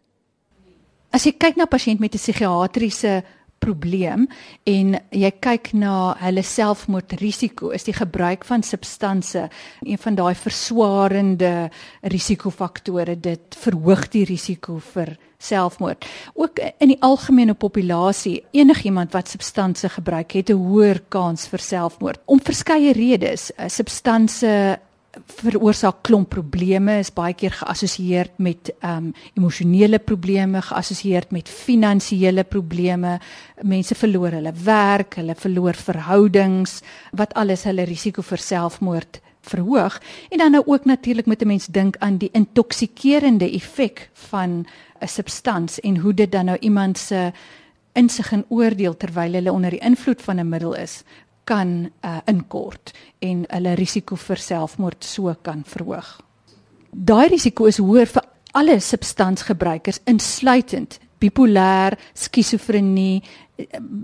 As 1.11 1.23
jy 1.23 1.31
kyk 1.31 1.55
na 1.55 1.65
pasiënt 1.65 1.99
met 1.99 2.13
'n 2.13 2.17
psigiatriese 2.17 3.23
probleem 3.61 4.27
en 4.69 4.95
jy 5.13 5.31
kyk 5.43 5.71
na 5.77 6.15
hulle 6.21 6.43
selfmoordrisiko 6.45 7.71
is 7.75 7.85
die 7.87 7.95
gebruik 7.95 8.45
van 8.47 8.65
substansie 8.65 9.47
een 9.85 10.01
van 10.01 10.17
daai 10.17 10.33
verswaarende 10.35 11.69
risikofaktore. 12.01 13.15
Dit 13.21 13.57
verhoog 13.61 14.07
die 14.13 14.25
risiko 14.25 14.79
vir 14.93 15.15
selfmoord. 15.41 16.05
Ook 16.33 16.59
in 16.77 16.93
die 16.93 17.01
algemene 17.01 17.53
populasie 17.53 18.41
enigiemand 18.51 19.13
wat 19.13 19.31
substansie 19.31 19.89
gebruik 19.89 20.31
het 20.37 20.49
'n 20.49 20.57
hoër 20.57 21.01
kans 21.09 21.47
vir 21.47 21.59
selfmoord. 21.59 22.19
Om 22.25 22.39
verskeie 22.41 22.93
redes 22.93 23.51
substansie 23.67 24.77
veroorsaak 25.11 26.03
klomp 26.07 26.29
probleme 26.31 26.99
is 27.01 27.11
baie 27.11 27.33
keer 27.35 27.51
geassosieer 27.51 28.29
met 28.37 28.71
ehm 28.79 29.09
um, 29.09 29.13
emosionele 29.35 29.99
probleme, 29.99 30.61
geassosieer 30.61 31.25
met 31.29 31.49
finansiële 31.49 32.43
probleme. 32.43 33.17
Mense 33.61 33.95
verloor 33.95 34.31
hulle 34.31 34.53
werk, 34.63 35.17
hulle 35.19 35.35
verloor 35.35 35.75
verhoudings 35.75 36.79
wat 37.11 37.33
alles 37.33 37.65
hulle 37.67 37.83
risiko 37.83 38.21
vir 38.21 38.37
selfmoord 38.37 39.21
verhoog. 39.41 39.99
En 40.29 40.37
dan 40.37 40.51
nou 40.51 40.63
ook 40.65 40.85
natuurlik 40.85 41.25
met 41.25 41.41
'n 41.41 41.47
mens 41.47 41.65
dink 41.65 41.97
aan 41.99 42.17
die 42.17 42.29
intoksikerende 42.31 43.51
effek 43.51 44.09
van 44.13 44.65
'n 45.01 45.07
substans 45.07 45.79
en 45.79 45.97
hoe 45.97 46.13
dit 46.13 46.31
dan 46.31 46.45
nou 46.45 46.57
iemand 46.59 46.97
se 46.97 47.31
insig 47.93 48.31
en 48.31 48.45
oordeel 48.47 48.97
terwyl 48.97 49.33
hulle 49.33 49.51
onder 49.51 49.69
die 49.69 49.79
invloed 49.79 50.21
van 50.21 50.39
'n 50.39 50.49
middel 50.49 50.73
is 50.73 51.03
kan 51.43 51.89
uh, 52.05 52.19
inkort 52.29 52.93
en 53.19 53.45
hulle 53.49 53.75
risiko 53.75 54.15
vir 54.15 54.41
selfmoord 54.41 55.03
so 55.03 55.33
kan 55.41 55.63
verhoog. 55.67 56.19
Daai 56.91 57.27
risiko 57.31 57.67
is 57.67 57.79
hoër 57.79 58.09
vir 58.11 58.27
alle 58.53 58.79
substansgebruikers 58.79 60.01
insluitend 60.11 60.99
bipolêr, 61.21 61.95
skizofrenie, 62.17 63.21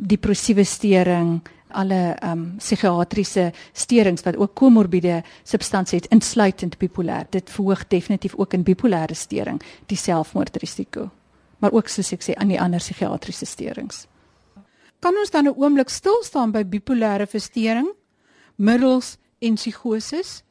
depressiewe 0.07 0.65
stering, 0.65 1.39
alle 1.77 2.15
ehm 2.15 2.31
um, 2.31 2.43
psigiatriese 2.57 3.51
sterings 3.73 4.23
wat 4.23 4.37
ook 4.37 4.53
komorbiede 4.55 5.21
substansie 5.43 5.99
het 5.99 6.11
insluitend 6.11 6.77
bipolêr. 6.77 7.27
Dit 7.29 7.49
verhoog 7.49 7.87
definitief 7.87 8.35
ook 8.35 8.53
in 8.53 8.63
bipolêre 8.63 9.15
stering 9.15 9.61
die 9.85 9.97
selfmoordrisiko. 9.97 11.09
Maar 11.59 11.71
ook 11.71 11.87
soos 11.87 12.13
ek 12.13 12.23
sê 12.23 12.35
aan 12.37 12.53
die 12.53 12.61
ander 12.61 12.79
psigiatriese 12.79 13.45
sterings. 13.45 14.05
Kan 15.07 15.15
ons 15.15 15.31
dan 15.31 15.47
'n 15.47 15.55
oomblik 15.55 15.89
stil 15.89 16.19
staan 16.19 16.51
by 16.51 16.63
bipolêre 16.67 17.27
verstoring, 17.31 17.87
middels 18.57 19.15
en 19.39 19.55
psigoses? 19.55 20.43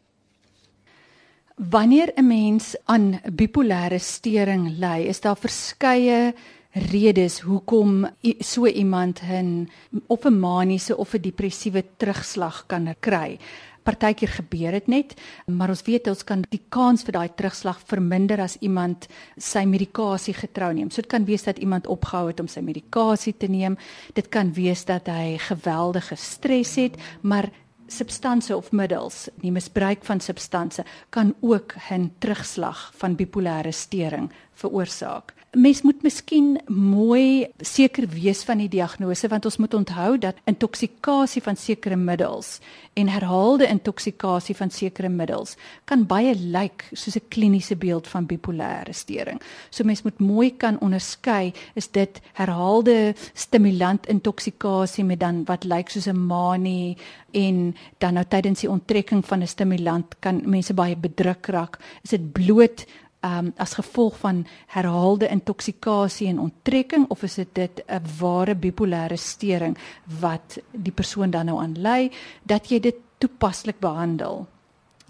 Wanneer 1.57 2.13
'n 2.17 2.27
mens 2.27 2.77
aan 2.87 3.21
bipolêre 3.41 4.01
storing 4.01 4.79
ly, 4.79 5.05
is 5.13 5.21
daar 5.21 5.37
verskeie 5.37 6.35
redes 6.73 7.41
hoekom 7.41 8.09
so 8.41 8.67
iemand 8.67 9.21
'n 9.21 9.69
of 10.07 10.25
'n 10.25 10.41
maniese 10.41 10.97
of 10.97 11.15
'n 11.15 11.21
depressiewe 11.21 11.85
terugslag 11.99 12.67
kan 12.67 12.95
kry 13.01 13.39
partykeer 13.87 14.33
gebeur 14.41 14.77
dit 14.77 14.89
net, 14.91 15.15
maar 15.47 15.71
ons 15.73 15.85
weet 15.87 16.11
ons 16.11 16.25
kan 16.27 16.43
die 16.51 16.63
kans 16.75 17.07
vir 17.07 17.17
daai 17.19 17.29
terugslag 17.39 17.79
verminder 17.87 18.43
as 18.43 18.59
iemand 18.61 19.07
sy 19.39 19.65
medikasie 19.69 20.35
getrou 20.37 20.73
neem. 20.75 20.91
So 20.91 21.05
dit 21.05 21.11
kan 21.13 21.29
wees 21.29 21.47
dat 21.47 21.63
iemand 21.63 21.87
opgehou 21.87 22.27
het 22.31 22.43
om 22.43 22.51
sy 22.51 22.65
medikasie 22.67 23.37
te 23.39 23.51
neem. 23.51 23.79
Dit 24.15 24.31
kan 24.35 24.53
wees 24.57 24.85
dat 24.89 25.09
hy 25.13 25.37
geweldige 25.47 26.19
stres 26.19 26.75
het, 26.81 26.99
maar 27.23 27.51
substansie 27.87 28.57
of 28.57 28.73
middels, 28.75 29.29
die 29.43 29.55
misbruik 29.55 30.03
van 30.05 30.21
substansie 30.21 30.85
kan 31.15 31.35
ook 31.41 31.75
'n 31.91 32.11
terugslag 32.19 32.91
van 32.99 33.17
bipolêre 33.17 33.73
stering 33.73 34.31
veroorsaak 34.55 35.36
mens 35.53 35.83
moet 35.83 36.03
miskien 36.03 36.57
mooi 36.69 37.47
seker 37.65 38.07
wees 38.13 38.43
van 38.45 38.59
die 38.59 38.69
diagnose 38.69 39.29
want 39.29 39.47
ons 39.49 39.57
moet 39.63 39.75
onthou 39.75 40.19
dat 40.19 40.39
intoksikasie 40.45 41.43
van 41.43 41.57
sekere 41.57 41.97
middels 41.97 42.59
en 42.95 43.09
herhaalde 43.09 43.69
intoksikasie 43.69 44.57
van 44.57 44.71
sekere 44.71 45.09
middels 45.09 45.57
kan 45.85 46.05
baie 46.09 46.35
lyk 46.35 46.85
soos 46.93 47.17
'n 47.17 47.29
kliniese 47.29 47.77
beeld 47.77 48.09
van 48.09 48.27
bipolêre 48.27 48.93
storing. 48.93 49.41
So 49.71 49.85
mens 49.85 50.03
moet 50.03 50.19
mooi 50.19 50.57
kan 50.57 50.81
onderskei 50.81 51.53
is 51.75 51.89
dit 51.89 52.21
herhaalde 52.33 53.15
stimulant 53.35 54.07
intoksikasie 54.07 55.05
met 55.05 55.21
dan 55.21 55.45
wat 55.45 55.65
lyk 55.65 55.89
soos 55.89 56.07
'n 56.07 56.27
manie 56.27 56.97
en 57.33 57.75
dan 57.99 58.15
nou 58.15 58.25
tydens 58.29 58.61
die 58.61 58.71
onttrekking 58.71 59.25
van 59.27 59.43
'n 59.43 59.47
stimulant 59.47 60.17
kan 60.21 60.43
mense 60.45 60.75
baie 60.75 60.97
bedruk 60.97 61.47
raak. 61.47 61.79
Is 62.03 62.11
dit 62.11 62.33
bloot 62.33 62.87
um, 63.27 63.53
as 63.57 63.75
gevolg 63.79 64.19
van 64.23 64.47
herhaalde 64.67 65.29
intoksikasie 65.29 66.29
en 66.29 66.41
onttrekking 66.41 67.07
of 67.09 67.23
is 67.23 67.35
dit 67.35 67.55
dit 67.55 67.83
'n 67.87 68.03
ware 68.21 68.55
bipolêre 68.55 69.17
stering 69.17 69.79
wat 70.21 70.59
die 70.71 70.93
persoon 70.93 71.31
dan 71.31 71.47
nou 71.47 71.59
aan 71.61 71.77
ly 71.79 72.11
dat 72.43 72.69
jy 72.69 72.81
dit 72.81 72.97
toepaslik 73.19 73.79
behandel 73.81 74.47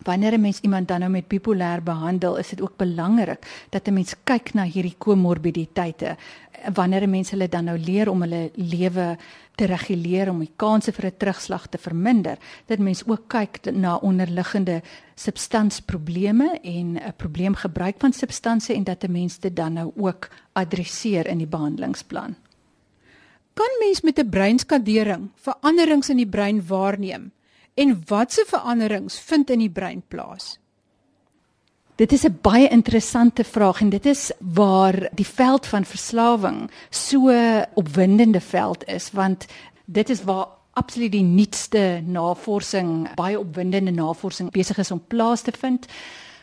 wanneer 0.07 0.33
'n 0.33 0.41
mens 0.41 0.61
iemand 0.61 0.89
dan 0.89 1.01
nou 1.01 1.11
met 1.11 1.29
bipolêr 1.29 1.83
behandel, 1.83 2.37
is 2.37 2.49
dit 2.49 2.61
ook 2.61 2.77
belangrik 2.77 3.67
dat 3.71 3.89
'n 3.89 3.93
mens 3.93 4.15
kyk 4.25 4.55
na 4.55 4.65
hierdie 4.65 4.95
komorbiditeite. 4.99 6.17
Wanneer 6.75 7.03
'n 7.03 7.11
mens 7.11 7.31
hulle 7.31 7.49
dan 7.49 7.65
nou 7.65 7.79
leer 7.79 8.11
om 8.11 8.21
hulle 8.21 8.51
lewe 8.55 9.17
te 9.55 9.65
reguleer 9.65 10.31
om 10.31 10.39
die 10.39 10.53
kanse 10.57 10.93
vir 10.93 11.07
'n 11.07 11.17
terugslag 11.17 11.67
te 11.67 11.79
verminder, 11.79 12.39
dat 12.67 12.79
mens 12.79 13.03
ook 13.07 13.29
kyk 13.29 13.73
na 13.73 13.97
onderliggende 13.97 14.83
substansprobleme 15.15 16.59
en 16.63 16.97
'n 16.97 17.13
probleemgebruik 17.17 17.95
van 17.99 18.13
substansie 18.13 18.75
en 18.75 18.85
dat 18.85 19.05
'n 19.05 19.13
mens 19.13 19.39
dit 19.39 19.57
dan 19.57 19.73
nou 19.73 19.92
ook 19.97 20.29
adresseer 20.53 21.27
in 21.27 21.38
die 21.38 21.47
behandelingsplan. 21.47 22.37
Kan 23.55 23.71
mens 23.79 24.01
met 24.01 24.19
'n 24.19 24.29
breinskadering 24.29 25.31
veranderings 25.35 26.09
in 26.09 26.16
die 26.16 26.29
brein 26.29 26.66
waarneem? 26.66 27.33
En 27.77 28.03
watse 28.07 28.45
veranderings 28.49 29.19
vind 29.21 29.51
in 29.53 29.61
die 29.61 29.71
brein 29.71 30.03
plaas? 30.09 30.57
Dit 31.97 32.12
is 32.12 32.25
'n 32.25 32.39
baie 32.43 32.69
interessante 32.69 33.45
vraag 33.45 33.81
en 33.81 33.89
dit 33.89 34.07
is 34.07 34.33
waar 34.39 35.09
die 35.12 35.27
veld 35.27 35.67
van 35.67 35.85
verslawing 35.85 36.71
so 36.91 37.33
opwindende 37.75 38.41
veld 38.41 38.85
is 38.89 39.11
want 39.11 39.47
dit 39.85 40.11
is 40.11 40.25
waar 40.25 40.47
absoluut 40.73 41.12
die 41.12 41.23
nuutste 41.23 42.03
navorsing, 42.07 43.15
baie 43.15 43.39
opwindende 43.39 43.91
navorsing 43.91 44.51
besig 44.51 44.79
is 44.79 44.91
om 44.91 45.03
plaas 45.07 45.43
te 45.43 45.53
vind. 45.53 45.87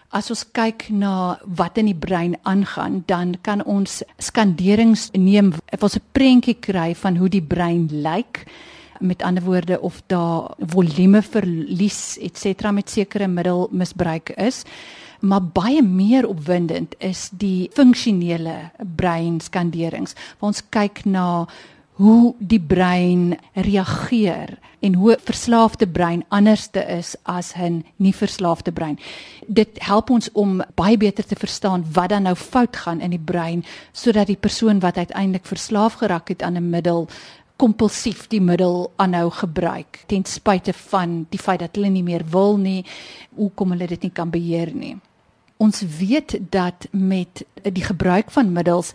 As 0.09 0.29
ons 0.29 0.45
kyk 0.51 0.89
na 0.89 1.39
wat 1.45 1.77
in 1.77 1.85
die 1.85 1.97
brein 1.97 2.37
aangaan, 2.41 3.03
dan 3.05 3.35
kan 3.41 3.63
ons 3.63 4.03
skanderings 4.17 5.09
neem, 5.11 5.53
ons 5.79 5.95
'n 5.95 6.07
prentjie 6.11 6.59
kry 6.59 6.95
van 6.95 7.15
hoe 7.15 7.29
die 7.29 7.41
brein 7.41 7.87
lyk 7.91 8.45
met 9.03 9.23
ander 9.23 9.43
woorde 9.43 9.79
of 9.81 10.01
daar 10.07 10.55
volume 10.73 11.21
verlies 11.21 12.17
et 12.21 12.37
cetera 12.37 12.71
met 12.71 12.89
sekere 12.89 13.27
middelmisbruik 13.27 14.29
is 14.37 14.63
maar 15.19 15.43
baie 15.43 15.83
meer 15.83 16.27
opwindend 16.27 16.95
is 16.99 17.29
die 17.31 17.69
funksionele 17.73 18.55
breinskanderings 18.95 20.15
ons 20.39 20.63
kyk 20.69 21.05
na 21.05 21.45
hoe 22.01 22.33
die 22.39 22.59
brein 22.59 23.35
reageer 23.53 24.57
en 24.83 24.95
hoe 24.99 25.17
verslaafde 25.23 25.87
brein 25.87 26.23
anderste 26.27 26.81
is 26.89 27.15
as 27.23 27.53
'n 27.55 27.85
nie 27.95 28.13
verslaafde 28.13 28.71
brein. 28.71 28.99
Dit 29.47 29.69
help 29.79 30.09
ons 30.09 30.31
om 30.31 30.61
baie 30.75 30.97
beter 30.97 31.25
te 31.25 31.35
verstaan 31.35 31.85
wat 31.91 32.09
dan 32.09 32.23
nou 32.23 32.35
fout 32.35 32.75
gaan 32.75 32.99
in 32.99 33.09
die 33.09 33.25
brein 33.25 33.65
sodat 33.91 34.27
die 34.27 34.35
persoon 34.35 34.79
wat 34.79 34.97
uiteindelik 34.97 35.45
verslaaf 35.45 35.93
geraak 35.93 36.27
het 36.27 36.41
aan 36.41 36.57
'n 36.57 36.69
middel 36.69 37.07
kompulsief 37.63 38.25
die 38.27 38.41
middel 38.43 38.89
aanhou 38.99 39.29
gebruik 39.31 40.01
ten 40.11 40.25
spyte 40.27 40.73
van 40.89 41.21
die 41.31 41.39
feit 41.39 41.61
dat 41.63 41.77
hulle 41.79 41.91
nie 41.93 42.03
meer 42.03 42.25
wil 42.33 42.57
nie 42.59 42.81
hoekom 43.37 43.71
hulle 43.71 43.87
dit 43.87 44.03
nie 44.03 44.11
kan 44.11 44.33
beheer 44.33 44.73
nie. 44.75 44.97
Ons 45.63 45.83
weet 45.99 46.35
dat 46.51 46.89
met 46.91 47.45
die 47.63 47.85
gebruik 47.85 48.33
van 48.35 48.51
middels 48.51 48.91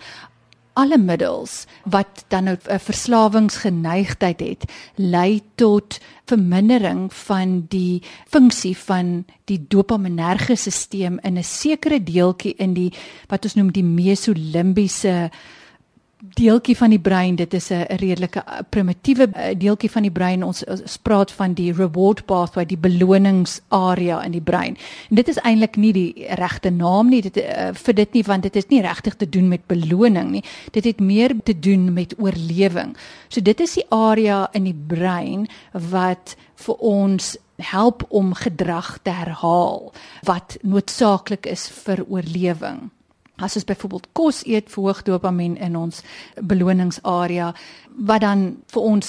alle 0.79 0.99
middels 1.01 1.65
wat 1.91 2.25
dan 2.29 2.45
nou 2.45 2.57
'n 2.57 2.79
verslawingsgeneigtheid 2.79 4.41
het 4.41 4.63
lei 4.95 5.43
tot 5.55 5.99
vermindering 6.27 7.13
van 7.15 7.65
die 7.69 8.03
funksie 8.29 8.77
van 8.77 9.25
die 9.45 9.65
dopaminerge 9.69 10.57
stelsel 10.57 11.19
in 11.23 11.39
'n 11.39 11.45
sekere 11.45 12.03
deeltjie 12.03 12.55
in 12.57 12.75
die 12.75 12.93
wat 13.29 13.45
ons 13.45 13.55
noem 13.55 13.73
die 13.73 13.85
mesolimbiese 13.85 15.31
deeltjie 16.19 16.77
van 16.77 16.91
die 16.91 17.01
brein 17.01 17.37
dit 17.37 17.55
is 17.55 17.71
'n 17.71 17.87
redelike 17.89 18.43
eh, 18.45 18.59
primitiewe 18.69 19.29
eh, 19.33 19.59
deeltjie 19.59 19.91
van 19.91 20.03
die 20.03 20.11
brein. 20.11 20.45
Ons, 20.45 20.65
ons 20.65 20.97
praat 20.97 21.33
van 21.33 21.53
die 21.55 21.73
reward 21.73 22.25
pathway 22.25 22.67
die 22.67 22.79
beloningsarea 22.79 24.25
in 24.25 24.33
die 24.33 24.41
brein. 24.41 24.77
En 25.11 25.17
dit 25.17 25.29
is 25.29 25.39
eintlik 25.39 25.77
nie 25.77 25.93
die 25.93 26.27
regte 26.29 26.71
naam 26.71 27.09
nie 27.09 27.23
dit 27.23 27.37
uh, 27.37 27.71
vir 27.73 27.95
dit 27.95 28.13
nie 28.13 28.23
want 28.23 28.43
dit 28.43 28.57
is 28.57 28.69
nie 28.69 28.83
regtig 28.83 29.17
te 29.17 29.29
doen 29.29 29.49
met 29.49 29.67
beloning 29.67 30.31
nie. 30.31 30.43
Dit 30.71 30.85
het 30.85 31.01
meer 31.01 31.35
te 31.45 31.59
doen 31.59 31.93
met 31.93 32.15
oorlewing. 32.19 32.97
So 33.29 33.41
dit 33.41 33.61
is 33.61 33.75
die 33.75 33.87
area 33.89 34.49
in 34.53 34.65
die 34.65 34.79
brein 34.87 35.49
wat 35.73 36.37
vir 36.55 36.75
ons 36.75 37.37
help 37.57 38.05
om 38.09 38.35
gedrag 38.35 38.99
te 39.03 39.11
herhaal 39.11 39.93
wat 40.23 40.57
noodsaaklik 40.63 41.47
is 41.47 41.69
vir 41.69 42.05
oorlewing 42.09 42.91
As 43.39 43.55
ons 43.55 43.67
byvoorbeeld 43.69 44.09
kos 44.19 44.43
eet, 44.47 44.71
verhoog 44.73 45.05
dopamien 45.07 45.57
in 45.63 45.77
ons 45.79 46.03
beloningsarea 46.43 47.53
wat 48.09 48.23
dan 48.23 48.49
vir 48.73 48.83
ons 48.83 49.09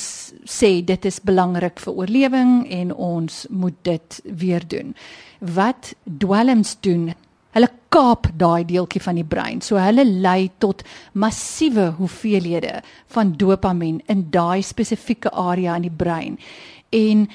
sê 0.49 0.69
dit 0.85 1.05
is 1.05 1.19
belangrik 1.25 1.81
vir 1.81 1.97
oorlewing 2.03 2.53
en 2.73 2.93
ons 2.93 3.41
moet 3.49 3.75
dit 3.85 4.21
weer 4.41 4.65
doen. 4.69 4.93
Wat 5.39 5.93
dwelms 6.05 6.75
doen, 6.85 7.09
hulle 7.57 7.69
kaap 7.89 8.29
daai 8.37 8.65
deeltjie 8.69 9.01
van 9.01 9.17
die 9.17 9.25
brein. 9.25 9.61
So 9.65 9.81
hulle 9.81 10.05
lei 10.05 10.49
tot 10.61 10.83
massiewe 11.13 11.89
hoeveelhede 11.97 12.79
van 13.15 13.33
dopamien 13.37 14.01
in 14.07 14.27
daai 14.33 14.61
spesifieke 14.65 15.33
area 15.33 15.77
in 15.77 15.87
die 15.87 15.97
brein. 16.03 16.37
En 16.93 17.27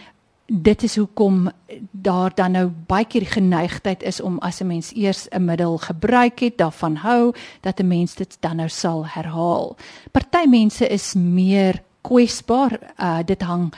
dit 0.47 0.83
is 0.83 0.97
hoekom 0.97 1.51
daar 1.91 2.35
dan 2.35 2.51
nou 2.51 2.69
baie 2.87 3.05
keer 3.05 3.25
die 3.25 3.31
geneigtheid 3.31 4.03
is 4.03 4.21
om 4.21 4.39
as 4.39 4.61
'n 4.61 4.67
mens 4.67 4.93
eers 4.95 5.29
'n 5.31 5.45
middel 5.45 5.79
gebruik 5.79 6.39
het, 6.39 6.59
daarvan 6.59 6.97
hou 6.97 7.33
dat 7.61 7.81
'n 7.81 7.87
mens 7.87 8.15
dit 8.15 8.37
dan 8.41 8.57
nou 8.57 8.69
sal 8.69 9.07
herhaal. 9.07 9.77
Party 10.11 10.47
mense 10.49 10.89
is 10.89 11.15
meer 11.15 11.83
kwesbaar. 12.01 12.95
Uh 12.99 13.19
dit 13.25 13.43
hang 13.43 13.75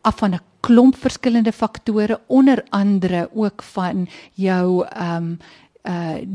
af 0.00 0.16
van 0.16 0.34
'n 0.34 0.40
klomp 0.60 0.96
verskillende 0.96 1.52
faktore 1.52 2.20
onder 2.26 2.64
andere 2.68 3.30
ook 3.34 3.62
van 3.62 4.08
jou 4.32 4.86
ehm 4.86 5.16
um, 5.16 5.38
uh 5.82 6.26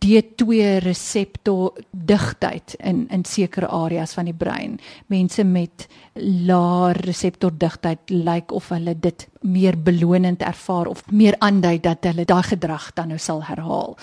D2 0.00 0.78
reseptor 0.80 1.76
digtheid 1.90 2.74
in 2.78 3.06
in 3.08 3.24
sekere 3.24 3.68
areas 3.68 4.14
van 4.16 4.24
die 4.24 4.34
brein. 4.34 4.78
Mense 5.06 5.44
met 5.44 5.86
laer 6.14 6.96
reseptor 7.04 7.52
digtheid 7.56 8.10
lyk 8.10 8.24
like 8.24 8.54
of 8.54 8.68
hulle 8.68 8.94
dit 9.00 9.28
meer 9.40 9.76
belonend 9.76 10.42
ervaar 10.42 10.86
of 10.86 11.04
meer 11.10 11.36
aandui 11.38 11.80
dat 11.80 12.04
hulle 12.04 12.24
daai 12.24 12.42
gedrag 12.42 12.92
dan 12.94 13.08
nou 13.08 13.18
sal 13.18 13.44
herhaal 13.44 13.96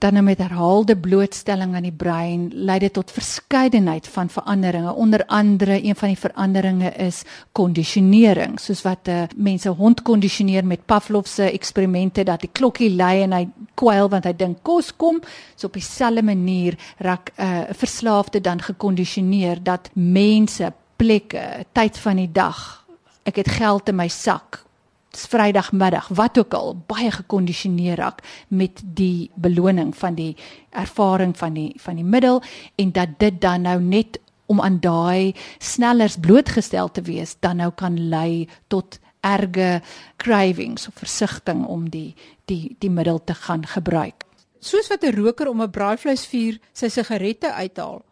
dan 0.00 0.12
nou 0.16 0.22
met 0.24 0.38
herhaalde 0.38 0.96
blootstelling 0.96 1.74
aan 1.76 1.84
die 1.84 1.92
brein 1.92 2.46
lei 2.54 2.78
dit 2.80 2.92
tot 2.92 3.10
verskeidenheid 3.12 4.06
van 4.08 4.30
veranderinge. 4.32 4.94
Onder 4.94 5.24
andere 5.26 5.76
een 5.84 5.96
van 5.96 6.08
die 6.08 6.18
veranderinge 6.18 6.92
is 6.96 7.22
kondisionering, 7.52 8.56
soos 8.60 8.80
wat 8.82 9.08
uh, 9.12 9.26
mense 9.36 9.68
hond 9.68 10.00
kondisioneer 10.02 10.64
met 10.64 10.86
Pavlov 10.86 11.28
se 11.28 11.50
eksperimente 11.50 12.24
dat 12.24 12.40
die 12.40 12.52
klokkie 12.52 12.88
lui 12.96 13.20
en 13.26 13.36
hy 13.36 13.42
kwyl 13.76 14.08
want 14.08 14.24
hy 14.24 14.32
dink 14.32 14.62
kos 14.64 14.88
kom. 14.96 15.20
So 15.54 15.68
op 15.68 15.76
dieselfde 15.76 16.24
manier 16.24 16.78
raak 16.98 17.32
'n 17.36 17.44
uh, 17.44 17.60
verslaafde 17.76 18.40
dan 18.40 18.62
gekondisioneer 18.62 19.62
dat 19.62 19.90
mense, 19.92 20.72
plekke, 20.96 21.66
tyd 21.72 21.98
van 21.98 22.16
die 22.16 22.32
dag, 22.32 22.86
ek 23.22 23.36
het 23.36 23.48
geld 23.48 23.88
in 23.88 23.96
my 23.96 24.08
sak, 24.08 24.64
Vrydagmiddag, 25.10 26.08
wat 26.08 26.38
ook 26.38 26.54
al, 26.54 26.76
baie 26.86 27.10
gekondisioneer 27.10 27.96
raak 27.96 28.22
met 28.48 28.80
die 28.84 29.30
beloning 29.34 29.96
van 29.96 30.14
die 30.14 30.36
ervaring 30.70 31.36
van 31.38 31.54
die 31.54 31.72
van 31.82 31.98
die 31.98 32.04
middel 32.04 32.42
en 32.76 32.92
dat 32.92 33.18
dit 33.18 33.40
dan 33.40 33.62
nou 33.66 33.80
net 33.80 34.20
om 34.46 34.60
aan 34.60 34.80
daai 34.80 35.34
snellers 35.58 36.16
blootgestel 36.16 36.90
te 36.90 37.02
wees 37.02 37.36
dan 37.40 37.56
nou 37.56 37.70
kan 37.74 37.98
lei 38.08 38.48
tot 38.66 38.98
erge 39.20 39.82
cravings 40.16 40.88
of 40.88 40.94
versigtiging 40.94 41.66
om 41.66 41.88
die 41.90 42.14
die 42.44 42.76
die 42.78 42.90
middel 42.90 43.24
te 43.24 43.34
gaan 43.34 43.66
gebruik. 43.66 44.24
Soos 44.60 44.88
wat 44.88 45.04
'n 45.04 45.14
roker 45.14 45.48
om 45.48 45.62
'n 45.62 45.70
braaivleisvuur 45.70 46.58
sy 46.72 46.88
sigarette 46.88 47.52
uithaal 47.52 48.02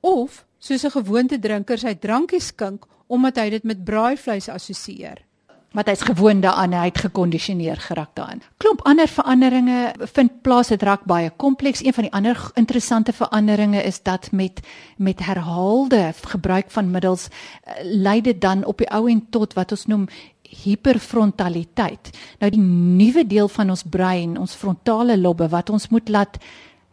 of 0.00 0.44
soos 0.58 0.84
'n 0.84 0.90
gewoonte 0.90 1.38
drinker 1.38 1.78
sy 1.78 1.94
drankie 1.94 2.40
skink 2.40 2.86
omdat 3.06 3.36
hy 3.36 3.50
dit 3.50 3.64
met 3.64 3.84
braaivleis 3.84 4.48
assosieer 4.48 5.24
wat 5.72 5.88
hy's 5.88 6.04
gewoond 6.06 6.42
daaraan, 6.42 6.74
hy 6.76 6.88
het 6.90 6.98
gekondisioneer 7.04 7.80
geraak 7.80 8.14
daarin. 8.14 8.42
Klomp 8.62 8.82
ander 8.88 9.08
veranderinge 9.08 9.92
vind 10.14 10.42
plaas, 10.42 10.68
dit 10.72 10.82
raak 10.82 11.04
baie 11.08 11.30
kompleks. 11.36 11.84
Een 11.84 11.96
van 11.96 12.08
die 12.08 12.12
ander 12.12 12.50
interessante 12.54 13.12
veranderinge 13.12 13.82
is 13.82 14.02
dat 14.02 14.30
met 14.32 14.60
met 14.96 15.24
herhaalde 15.24 16.12
gebruik 16.20 16.70
van 16.70 16.90
middels 16.90 17.28
uh, 17.28 17.72
lei 17.82 18.20
dit 18.20 18.40
dan 18.40 18.64
op 18.64 18.78
die 18.78 18.90
ou 18.90 19.10
en 19.10 19.26
tot 19.30 19.52
wat 19.52 19.70
ons 19.70 19.86
noem 19.86 20.08
hiperfrontaliteit. 20.52 22.10
Nou 22.38 22.50
die 22.52 22.60
nuwe 22.60 23.24
deel 23.26 23.48
van 23.48 23.70
ons 23.70 23.84
brein, 23.88 24.36
ons 24.38 24.54
frontale 24.54 25.18
lobbe 25.18 25.48
wat 25.48 25.70
ons 25.70 25.88
moet 25.88 26.08
laat 26.08 26.38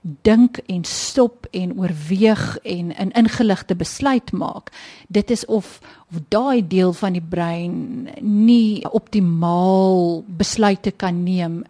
dink 0.01 0.57
en 0.65 0.83
stop 0.83 1.47
en 1.51 1.73
oorweeg 1.77 2.57
en 2.63 2.93
'n 2.95 3.12
ingeligte 3.12 3.75
besluit 3.75 4.31
maak. 4.31 4.71
Dit 5.07 5.31
is 5.31 5.45
of 5.45 5.79
of 6.12 6.19
daai 6.27 6.67
deel 6.67 6.93
van 6.93 7.13
die 7.13 7.27
brein 7.29 8.07
nie 8.21 8.89
optimaal 8.89 10.23
besluite 10.27 10.91
kan 10.91 11.23
neem 11.23 11.63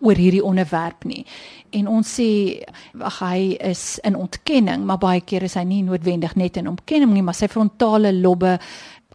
oor 0.00 0.14
hierdie 0.14 0.44
onderwerp 0.44 1.04
nie. 1.04 1.26
En 1.70 1.88
ons 1.88 2.20
sê 2.20 2.62
ag 2.98 3.18
hy 3.18 3.56
is 3.60 3.98
in 3.98 4.16
ontkenning, 4.16 4.84
maar 4.84 4.98
baie 4.98 5.20
keer 5.20 5.42
is 5.42 5.54
hy 5.54 5.64
nie 5.64 5.82
noodwendig 5.82 6.34
net 6.36 6.56
in 6.56 6.68
ontkenning 6.68 7.12
nie, 7.12 7.22
maar 7.22 7.34
sy 7.34 7.48
frontale 7.48 8.12
lobbe 8.12 8.58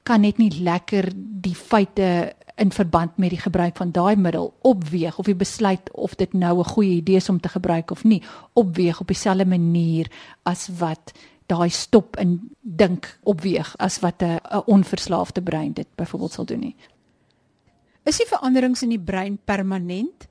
kan 0.04 0.22
net 0.22 0.38
nie 0.38 0.52
lekker 0.64 1.12
die 1.16 1.56
feite 1.56 2.34
in 2.58 2.72
verband 2.72 3.18
met 3.18 3.30
die 3.30 3.40
gebruik 3.40 3.76
van 3.78 3.92
daai 3.92 4.16
middel 4.16 4.54
opweeg 4.62 5.18
of 5.18 5.26
die 5.26 5.38
besluit 5.38 5.92
of 5.92 6.16
dit 6.16 6.34
nou 6.34 6.60
'n 6.60 6.72
goeie 6.74 6.96
idee 6.96 7.16
is 7.16 7.30
om 7.30 7.40
te 7.40 7.50
gebruik 7.50 7.92
of 7.92 8.04
nie 8.04 8.24
opweeg 8.54 9.00
op 9.00 9.08
dieselfde 9.08 9.46
manier 9.46 10.12
as 10.44 10.70
wat 10.80 11.14
daai 11.46 11.70
stop 11.70 12.16
en 12.16 12.50
dink 12.62 13.20
opweeg 13.24 13.76
as 13.78 14.00
wat 14.00 14.22
'n 14.22 14.40
onverslaafde 14.66 15.42
brein 15.42 15.74
dit 15.74 15.88
byvoorbeeld 15.96 16.32
sal 16.32 16.46
doen 16.46 16.60
nie. 16.60 16.76
Is 18.04 18.18
die 18.18 18.28
veranderings 18.28 18.82
in 18.82 18.90
die 18.90 19.00
brein 19.00 19.40
permanent? 19.46 20.28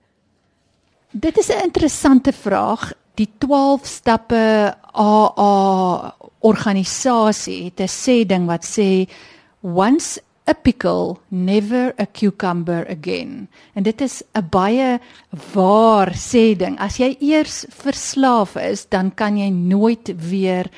Dit 1.10 1.38
is 1.38 1.48
'n 1.48 1.62
interessante 1.62 2.32
vraag. 2.32 2.92
Die 3.14 3.28
12 3.38 3.86
stappe 3.86 4.76
AA 4.92 6.14
organisasie 6.38 7.64
het 7.64 7.80
'n 7.80 7.88
sê 7.88 8.26
ding 8.26 8.46
wat 8.46 8.64
sê 8.64 9.08
once 9.60 10.20
a 10.48 10.54
pickle 10.54 11.18
never 11.28 11.92
a 11.98 12.06
cucumber 12.06 12.86
again. 12.88 13.48
En 13.74 13.82
dit 13.82 14.00
is 14.00 14.22
'n 14.34 14.48
baie 14.50 15.00
waar 15.52 16.14
sê 16.14 16.56
ding. 16.56 16.78
As 16.78 16.96
jy 16.96 17.16
eers 17.20 17.66
verslaaf 17.68 18.56
is 18.56 18.88
dan 18.88 19.14
kan 19.14 19.36
jy 19.36 19.50
nooit 19.50 20.28
weer 20.28 20.70